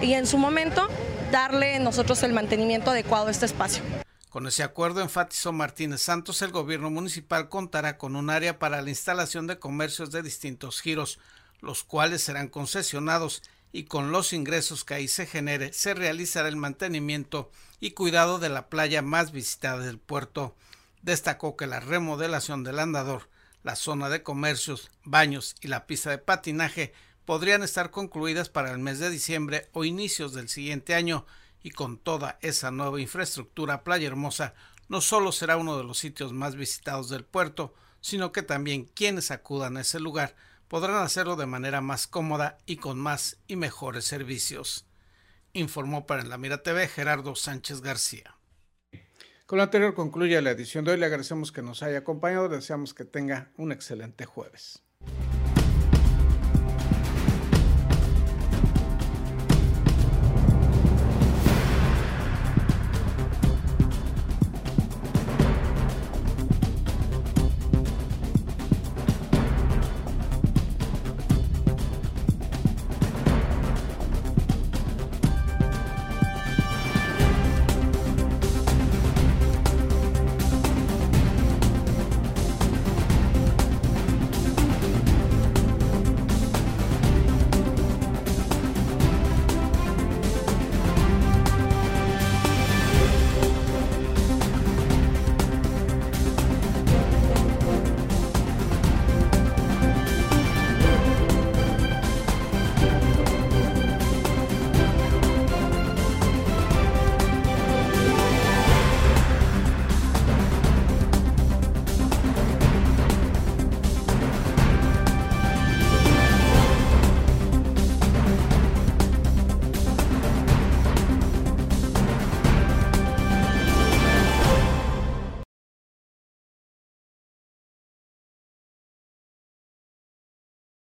y 0.00 0.14
en 0.14 0.26
su 0.26 0.38
momento 0.38 0.88
darle 1.30 1.78
nosotros 1.78 2.22
el 2.22 2.32
mantenimiento 2.32 2.90
adecuado 2.90 3.28
a 3.28 3.30
este 3.30 3.46
espacio. 3.46 3.82
Con 4.28 4.46
ese 4.46 4.62
acuerdo, 4.62 5.00
enfatizó 5.00 5.52
Martínez 5.52 6.02
Santos, 6.02 6.40
el 6.42 6.52
gobierno 6.52 6.90
municipal 6.90 7.48
contará 7.48 7.98
con 7.98 8.14
un 8.14 8.30
área 8.30 8.58
para 8.58 8.80
la 8.80 8.90
instalación 8.90 9.46
de 9.46 9.58
comercios 9.58 10.10
de 10.12 10.22
distintos 10.22 10.80
giros, 10.80 11.18
los 11.60 11.82
cuales 11.82 12.22
serán 12.22 12.48
concesionados 12.48 13.42
y 13.72 13.84
con 13.84 14.12
los 14.12 14.32
ingresos 14.32 14.84
que 14.84 14.94
ahí 14.94 15.08
se 15.08 15.26
genere 15.26 15.72
se 15.72 15.94
realizará 15.94 16.48
el 16.48 16.56
mantenimiento 16.56 17.50
y 17.78 17.92
cuidado 17.92 18.38
de 18.38 18.48
la 18.48 18.68
playa 18.68 19.02
más 19.02 19.32
visitada 19.32 19.78
del 19.78 19.98
puerto. 19.98 20.56
Destacó 21.02 21.56
que 21.56 21.66
la 21.66 21.80
remodelación 21.80 22.62
del 22.62 22.78
andador, 22.78 23.28
la 23.62 23.76
zona 23.76 24.08
de 24.08 24.22
comercios, 24.22 24.90
baños 25.04 25.54
y 25.60 25.68
la 25.68 25.86
pista 25.86 26.10
de 26.10 26.18
patinaje 26.18 26.92
podrían 27.30 27.62
estar 27.62 27.92
concluidas 27.92 28.48
para 28.48 28.72
el 28.72 28.80
mes 28.80 28.98
de 28.98 29.08
diciembre 29.08 29.68
o 29.70 29.84
inicios 29.84 30.34
del 30.34 30.48
siguiente 30.48 30.96
año 30.96 31.26
y 31.62 31.70
con 31.70 31.96
toda 31.96 32.40
esa 32.42 32.72
nueva 32.72 33.00
infraestructura 33.00 33.84
Playa 33.84 34.08
Hermosa 34.08 34.52
no 34.88 35.00
solo 35.00 35.30
será 35.30 35.56
uno 35.56 35.78
de 35.78 35.84
los 35.84 35.96
sitios 35.96 36.32
más 36.32 36.56
visitados 36.56 37.08
del 37.08 37.24
puerto, 37.24 37.72
sino 38.00 38.32
que 38.32 38.42
también 38.42 38.84
quienes 38.96 39.30
acudan 39.30 39.76
a 39.76 39.82
ese 39.82 40.00
lugar 40.00 40.34
podrán 40.66 40.96
hacerlo 41.04 41.36
de 41.36 41.46
manera 41.46 41.80
más 41.80 42.08
cómoda 42.08 42.58
y 42.66 42.78
con 42.78 42.98
más 42.98 43.36
y 43.46 43.54
mejores 43.54 44.06
servicios. 44.06 44.86
Informó 45.52 46.08
para 46.08 46.24
la 46.24 46.36
Mira 46.36 46.64
TV 46.64 46.88
Gerardo 46.88 47.36
Sánchez 47.36 47.80
García. 47.80 48.34
Con 49.46 49.58
lo 49.58 49.62
anterior 49.62 49.94
concluye 49.94 50.42
la 50.42 50.50
edición 50.50 50.84
de 50.84 50.90
hoy. 50.90 50.98
Le 50.98 51.06
agradecemos 51.06 51.52
que 51.52 51.62
nos 51.62 51.84
haya 51.84 51.98
acompañado. 51.98 52.48
Deseamos 52.48 52.92
que 52.92 53.04
tenga 53.04 53.52
un 53.56 53.70
excelente 53.70 54.24
jueves. 54.24 54.82